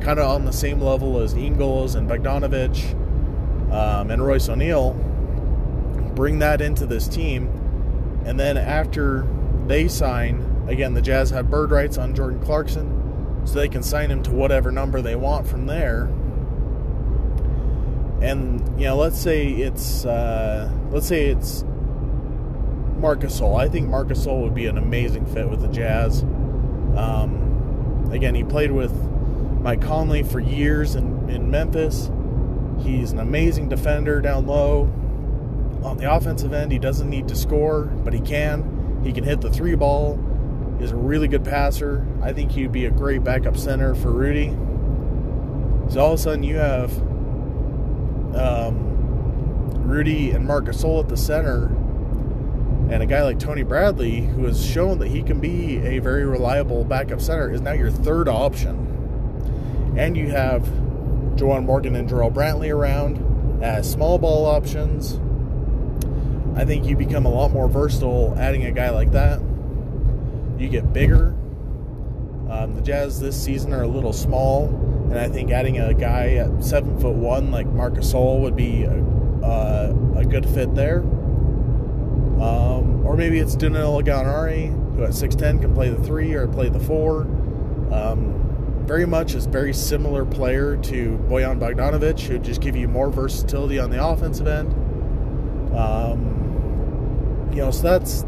kind 0.00 0.20
of 0.20 0.28
on 0.30 0.44
the 0.44 0.52
same 0.52 0.80
level 0.80 1.18
as 1.18 1.34
Ingles 1.34 1.96
and 1.96 2.08
Bogdanovic 2.08 2.92
um, 3.72 4.12
and 4.12 4.24
Royce 4.24 4.48
O'Neale 4.48 4.96
bring 6.14 6.38
that 6.40 6.60
into 6.60 6.86
this 6.86 7.08
team. 7.08 7.48
And 8.24 8.38
then 8.38 8.56
after 8.56 9.26
they 9.66 9.88
sign, 9.88 10.64
again, 10.68 10.94
the 10.94 11.02
Jazz 11.02 11.30
have 11.30 11.50
bird 11.50 11.70
rights 11.70 11.98
on 11.98 12.14
Jordan 12.14 12.40
Clarkson, 12.40 13.42
so 13.44 13.54
they 13.54 13.68
can 13.68 13.82
sign 13.82 14.10
him 14.10 14.22
to 14.22 14.30
whatever 14.30 14.72
number 14.72 15.02
they 15.02 15.16
want 15.16 15.46
from 15.46 15.66
there. 15.66 16.04
And 18.22 18.80
you 18.80 18.86
know, 18.86 18.96
let's 18.96 19.18
say 19.18 19.48
it's 19.48 20.06
uh, 20.06 20.70
let's 20.90 21.06
say 21.06 21.26
it's 21.26 21.64
Marc 22.98 23.20
Gasol. 23.20 23.60
I 23.60 23.68
think 23.68 23.88
Marcus 23.88 24.24
Gasol 24.24 24.42
would 24.42 24.54
be 24.54 24.66
an 24.66 24.78
amazing 24.78 25.26
fit 25.26 25.48
with 25.48 25.60
the 25.60 25.68
Jazz. 25.68 26.22
Um, 26.96 28.08
again, 28.10 28.34
he 28.34 28.44
played 28.44 28.72
with 28.72 28.92
Mike 29.60 29.82
Conley 29.82 30.22
for 30.22 30.40
years 30.40 30.94
in, 30.94 31.28
in 31.28 31.50
Memphis. 31.50 32.10
He's 32.80 33.12
an 33.12 33.18
amazing 33.18 33.68
defender 33.68 34.20
down 34.22 34.46
low 34.46 34.90
on 35.84 35.98
the 35.98 36.12
offensive 36.12 36.52
end, 36.52 36.72
he 36.72 36.78
doesn't 36.78 37.08
need 37.08 37.28
to 37.28 37.36
score, 37.36 37.82
but 37.84 38.12
he 38.12 38.20
can. 38.20 39.00
He 39.04 39.12
can 39.12 39.22
hit 39.22 39.40
the 39.40 39.50
three 39.50 39.74
ball. 39.74 40.18
He's 40.78 40.92
a 40.92 40.96
really 40.96 41.28
good 41.28 41.44
passer. 41.44 42.06
I 42.22 42.32
think 42.32 42.50
he'd 42.50 42.72
be 42.72 42.86
a 42.86 42.90
great 42.90 43.22
backup 43.22 43.56
center 43.56 43.94
for 43.94 44.10
Rudy. 44.10 44.48
So 45.92 46.00
all 46.00 46.12
of 46.14 46.18
a 46.18 46.22
sudden 46.22 46.42
you 46.42 46.56
have 46.56 46.90
um, 48.34 49.78
Rudy 49.86 50.30
and 50.30 50.46
Marc 50.46 50.64
Gasol 50.64 51.02
at 51.02 51.08
the 51.08 51.16
center, 51.16 51.66
and 52.90 53.02
a 53.02 53.06
guy 53.06 53.22
like 53.22 53.38
Tony 53.38 53.62
Bradley, 53.62 54.22
who 54.22 54.46
has 54.46 54.64
shown 54.64 54.98
that 54.98 55.08
he 55.08 55.22
can 55.22 55.40
be 55.40 55.76
a 55.86 55.98
very 55.98 56.24
reliable 56.24 56.84
backup 56.84 57.20
center, 57.20 57.52
is 57.52 57.60
now 57.60 57.72
your 57.72 57.90
third 57.90 58.28
option. 58.28 58.90
and 59.96 60.16
you 60.16 60.28
have 60.28 60.62
Juwan 61.36 61.64
Morgan 61.64 61.94
and 61.94 62.08
Jarrell 62.08 62.32
Brantley 62.32 62.74
around 62.74 63.62
as 63.62 63.90
small 63.90 64.18
ball 64.18 64.46
options, 64.46 65.20
I 66.56 66.64
think 66.64 66.86
you 66.86 66.96
become 66.96 67.26
a 67.26 67.30
lot 67.30 67.50
more 67.50 67.68
versatile 67.68 68.34
adding 68.38 68.64
a 68.64 68.70
guy 68.70 68.90
like 68.90 69.12
that. 69.12 69.40
You 70.58 70.68
get 70.68 70.92
bigger. 70.92 71.34
Um, 72.48 72.74
the 72.74 72.80
Jazz 72.80 73.18
this 73.20 73.42
season 73.42 73.72
are 73.72 73.82
a 73.82 73.88
little 73.88 74.12
small, 74.12 74.68
and 75.10 75.18
I 75.18 75.28
think 75.28 75.50
adding 75.50 75.80
a 75.80 75.92
guy 75.92 76.34
at 76.34 76.62
seven 76.62 76.98
foot 77.00 77.14
one 77.16 77.50
like 77.50 77.66
Marcus 77.66 78.12
Gasol 78.12 78.40
would 78.40 78.54
be 78.54 78.84
a, 78.84 79.02
uh, 79.44 79.94
a 80.16 80.24
good 80.24 80.48
fit 80.48 80.74
there. 80.74 80.98
Um, 82.40 83.04
or 83.04 83.16
maybe 83.16 83.38
it's 83.38 83.56
Danilo 83.56 84.02
Gallinari, 84.02 84.68
who 84.96 85.04
at 85.04 85.10
6'10 85.10 85.60
can 85.60 85.74
play 85.74 85.88
the 85.88 86.02
three 86.02 86.34
or 86.34 86.46
play 86.46 86.68
the 86.68 86.80
four. 86.80 87.22
Um, 87.92 88.84
very 88.86 89.06
much 89.06 89.34
is 89.34 89.46
very 89.46 89.72
similar 89.72 90.24
player 90.24 90.76
to 90.76 91.18
Bojan 91.28 91.58
Bogdanovic, 91.58 92.20
who 92.20 92.38
just 92.38 92.60
give 92.60 92.76
you 92.76 92.86
more 92.86 93.10
versatility 93.10 93.78
on 93.78 93.90
the 93.90 94.04
offensive 94.04 94.46
end. 94.46 94.72
Um, 95.74 96.33
you 97.54 97.60
know, 97.60 97.70
so 97.70 97.82
that's 97.82 98.24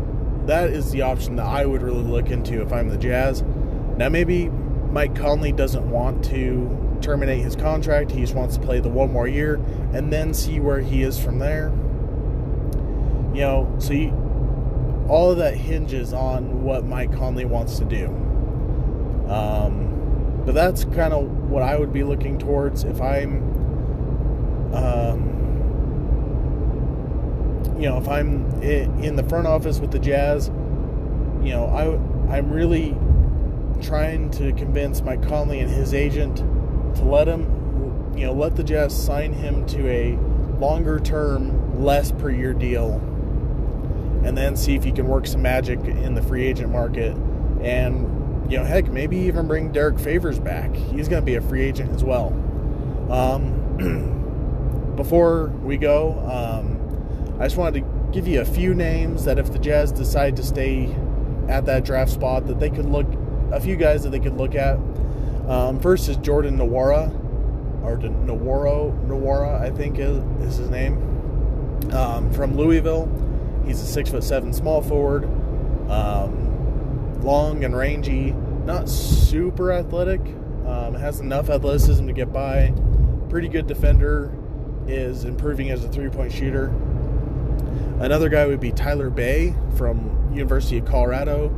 that 0.46 0.70
is 0.70 0.92
the 0.92 1.02
option 1.02 1.34
that 1.36 1.46
I 1.46 1.66
would 1.66 1.82
really 1.82 2.04
look 2.04 2.30
into 2.30 2.62
if 2.62 2.72
I'm 2.72 2.88
the 2.88 2.96
Jazz. 2.96 3.42
Now 3.96 4.08
maybe 4.08 4.48
Mike 4.48 5.16
Conley 5.16 5.50
doesn't 5.50 5.90
want 5.90 6.24
to 6.26 6.98
terminate 7.00 7.42
his 7.42 7.56
contract. 7.56 8.12
He 8.12 8.20
just 8.20 8.34
wants 8.34 8.56
to 8.56 8.62
play 8.62 8.78
the 8.78 8.88
one 8.88 9.12
more 9.12 9.26
year 9.26 9.56
and 9.92 10.12
then 10.12 10.32
see 10.32 10.60
where 10.60 10.80
he 10.80 11.02
is 11.02 11.18
from 11.18 11.40
there. 11.40 11.72
You 13.34 13.42
know, 13.42 13.76
so 13.78 13.92
you, 13.92 14.10
all 15.08 15.32
of 15.32 15.38
that 15.38 15.54
hinges 15.54 16.12
on 16.12 16.62
what 16.62 16.84
Mike 16.84 17.12
Conley 17.12 17.44
wants 17.44 17.78
to 17.78 17.84
do. 17.84 18.06
Um, 19.28 20.42
but 20.46 20.54
that's 20.54 20.84
kind 20.84 21.12
of 21.12 21.26
what 21.50 21.62
I 21.62 21.76
would 21.76 21.92
be 21.92 22.04
looking 22.04 22.38
towards 22.38 22.84
if 22.84 23.00
I'm, 23.00 23.42
um, 24.72 25.45
you 27.78 27.88
know, 27.88 27.98
if 27.98 28.08
I'm 28.08 28.50
in 28.62 29.16
the 29.16 29.22
front 29.24 29.46
office 29.46 29.80
with 29.80 29.90
the 29.90 29.98
Jazz. 29.98 30.48
You 31.42 31.52
know, 31.52 31.66
I 31.66 32.36
I'm 32.36 32.50
really 32.50 32.96
trying 33.82 34.30
to 34.32 34.52
convince 34.54 35.02
Mike 35.02 35.26
Conley 35.28 35.60
and 35.60 35.70
his 35.70 35.94
agent 35.94 36.38
to 36.96 37.04
let 37.04 37.28
him, 37.28 38.12
you 38.16 38.26
know, 38.26 38.32
let 38.32 38.56
the 38.56 38.64
Jazz 38.64 38.96
sign 38.96 39.32
him 39.32 39.66
to 39.66 39.86
a 39.88 40.16
longer 40.58 40.98
term, 40.98 41.84
less 41.84 42.10
per 42.12 42.30
year 42.30 42.54
deal, 42.54 42.94
and 44.24 44.36
then 44.36 44.56
see 44.56 44.74
if 44.74 44.82
he 44.82 44.90
can 44.90 45.06
work 45.06 45.26
some 45.26 45.42
magic 45.42 45.78
in 45.80 46.14
the 46.14 46.22
free 46.22 46.46
agent 46.46 46.72
market 46.72 47.16
and 47.62 48.16
you 48.50 48.58
know, 48.58 48.64
heck, 48.64 48.88
maybe 48.88 49.16
even 49.16 49.48
bring 49.48 49.72
Derrick 49.72 49.98
Favors 49.98 50.38
back. 50.38 50.74
He's 50.74 51.08
going 51.08 51.20
to 51.20 51.26
be 51.26 51.34
a 51.34 51.40
free 51.40 51.62
agent 51.62 51.92
as 51.92 52.04
well. 52.04 52.28
Um, 53.10 54.92
before 54.96 55.48
we 55.62 55.76
go, 55.76 56.18
um, 56.30 56.75
I 57.38 57.44
just 57.44 57.56
wanted 57.56 57.80
to 57.80 58.10
give 58.12 58.26
you 58.26 58.40
a 58.40 58.44
few 58.44 58.74
names 58.74 59.24
that 59.24 59.38
if 59.38 59.52
the 59.52 59.58
Jazz 59.58 59.92
decide 59.92 60.36
to 60.36 60.42
stay 60.42 60.94
at 61.48 61.66
that 61.66 61.84
draft 61.84 62.10
spot, 62.10 62.46
that 62.46 62.58
they 62.58 62.70
could 62.70 62.86
look 62.86 63.06
a 63.52 63.60
few 63.60 63.76
guys 63.76 64.02
that 64.02 64.10
they 64.10 64.18
could 64.18 64.36
look 64.36 64.54
at. 64.54 64.78
Um, 65.48 65.78
first 65.80 66.08
is 66.08 66.16
Jordan 66.16 66.58
Nwora, 66.58 67.12
or 67.84 67.98
Nworo 67.98 69.06
Nwora, 69.06 69.60
I 69.60 69.70
think 69.70 69.98
is, 69.98 70.16
is 70.40 70.56
his 70.56 70.70
name, 70.70 70.96
um, 71.92 72.32
from 72.32 72.56
Louisville. 72.56 73.08
He's 73.66 73.80
a 73.80 73.86
six 73.86 74.10
foot 74.10 74.24
seven 74.24 74.52
small 74.52 74.82
forward. 74.82 75.24
Um, 75.90 77.20
long 77.22 77.64
and 77.64 77.76
rangy, 77.76 78.32
not 78.64 78.88
super 78.88 79.72
athletic. 79.72 80.20
Um, 80.66 80.94
has 80.94 81.20
enough 81.20 81.48
athleticism 81.48 82.06
to 82.06 82.12
get 82.12 82.32
by. 82.32 82.72
Pretty 83.28 83.48
good 83.48 83.66
defender. 83.66 84.32
Is 84.88 85.24
improving 85.24 85.70
as 85.70 85.84
a 85.84 85.88
three-point 85.88 86.32
shooter. 86.32 86.72
Another 87.98 88.28
guy 88.28 88.46
would 88.46 88.60
be 88.60 88.72
Tyler 88.72 89.10
Bey 89.10 89.54
from 89.76 90.30
University 90.32 90.78
of 90.78 90.84
Colorado, 90.84 91.50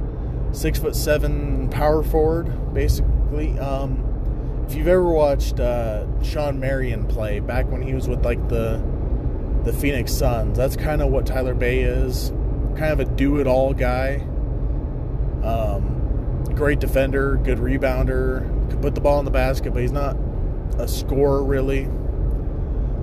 six 0.53 0.79
foot 0.79 0.95
seven 0.95 1.69
power 1.69 2.03
forward, 2.03 2.73
basically. 2.73 3.59
Um, 3.59 4.65
if 4.69 4.75
you've 4.75 4.89
ever 4.89 5.11
watched 5.11 5.59
uh, 5.59 6.07
Shawn 6.23 6.61
Marion 6.61 7.07
play 7.07 7.41
back 7.41 7.67
when 7.71 7.83
he 7.83 7.95
was 7.95 8.09
with 8.09 8.25
like 8.25 8.49
the 8.49 8.83
the 9.65 9.73
Phoenix 9.73 10.13
Suns, 10.13 10.57
that's 10.57 10.77
kind 10.77 11.03
of 11.03 11.09
what 11.09 11.27
Tyler 11.27 11.55
Bey 11.55 11.81
is. 11.81 12.31
Kind 12.77 12.93
of 12.93 13.01
a 13.01 13.05
do-it-all 13.05 13.75
guy. 13.75 14.17
Um, 15.43 16.45
great 16.55 16.79
defender, 16.79 17.37
good 17.37 17.59
rebounder, 17.59 18.41
can 18.71 18.81
put 18.81 18.95
the 18.95 19.01
ball 19.01 19.19
in 19.19 19.25
the 19.25 19.31
basket, 19.31 19.73
but 19.73 19.83
he's 19.83 19.93
not 19.93 20.17
a 20.79 20.87
scorer 20.87 21.43
really. 21.43 21.87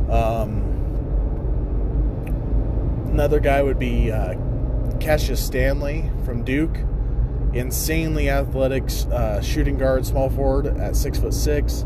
Um, 0.10 0.75
another 3.16 3.40
guy 3.40 3.64
would 3.64 3.80
be 3.80 4.12
uh, 4.12 4.36
Cassius 5.00 5.42
Stanley 5.42 6.12
from 6.26 6.44
Duke, 6.44 6.78
insanely 7.54 8.30
athletic 8.30 8.84
uh, 9.10 9.40
shooting 9.40 9.78
guard, 9.78 10.06
small 10.06 10.30
forward 10.30 10.68
at 10.68 10.98
six 10.98 11.18
foot 11.18 11.34
six. 11.34 11.84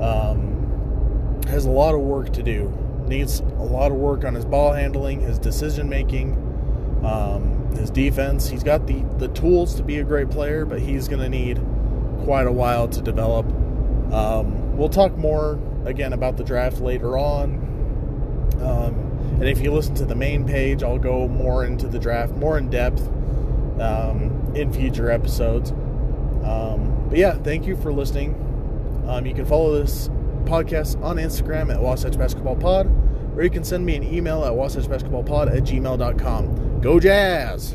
Um, 0.00 1.38
has 1.48 1.66
a 1.66 1.70
lot 1.70 1.94
of 1.94 2.00
work 2.00 2.32
to 2.32 2.42
do. 2.42 2.72
Needs 3.06 3.40
a 3.40 3.44
lot 3.44 3.92
of 3.92 3.98
work 3.98 4.24
on 4.24 4.34
his 4.34 4.46
ball 4.46 4.72
handling, 4.72 5.20
his 5.20 5.38
decision 5.38 5.86
making. 5.90 6.32
Um, 7.04 7.70
his 7.76 7.90
defense. 7.90 8.48
He's 8.48 8.62
got 8.62 8.86
the, 8.86 9.04
the 9.18 9.28
tools 9.28 9.74
to 9.74 9.82
be 9.82 9.98
a 9.98 10.04
great 10.04 10.30
player, 10.30 10.64
but 10.64 10.80
he's 10.80 11.08
going 11.08 11.20
to 11.20 11.28
need 11.28 11.58
quite 12.24 12.46
a 12.46 12.52
while 12.52 12.88
to 12.88 13.02
develop. 13.02 13.44
Um, 14.14 14.78
we'll 14.78 14.88
talk 14.88 15.14
more 15.18 15.60
again 15.84 16.14
about 16.14 16.38
the 16.38 16.44
draft 16.44 16.80
later 16.80 17.18
on. 17.18 17.60
Um, 18.62 19.03
and 19.34 19.44
if 19.44 19.60
you 19.60 19.72
listen 19.72 19.94
to 19.96 20.04
the 20.04 20.14
main 20.14 20.46
page, 20.46 20.82
I'll 20.82 20.98
go 20.98 21.28
more 21.28 21.64
into 21.64 21.88
the 21.88 21.98
draft, 21.98 22.34
more 22.34 22.56
in 22.58 22.70
depth 22.70 23.00
um, 23.80 24.52
in 24.54 24.72
future 24.72 25.10
episodes. 25.10 25.70
Um, 26.44 27.06
but 27.08 27.18
yeah, 27.18 27.34
thank 27.34 27.66
you 27.66 27.76
for 27.76 27.92
listening. 27.92 28.34
Um, 29.06 29.26
you 29.26 29.34
can 29.34 29.44
follow 29.44 29.80
this 29.80 30.08
podcast 30.44 31.02
on 31.02 31.16
Instagram 31.16 31.72
at 31.72 31.80
Wasatch 31.80 32.16
Basketball 32.18 32.56
Pod, 32.56 32.86
or 33.36 33.42
you 33.42 33.50
can 33.50 33.64
send 33.64 33.84
me 33.84 33.96
an 33.96 34.04
email 34.04 34.44
at 34.44 34.52
wasatchbasketballpod 34.52 35.54
at 35.54 35.64
gmail.com. 35.64 36.80
Go 36.80 37.00
Jazz! 37.00 37.74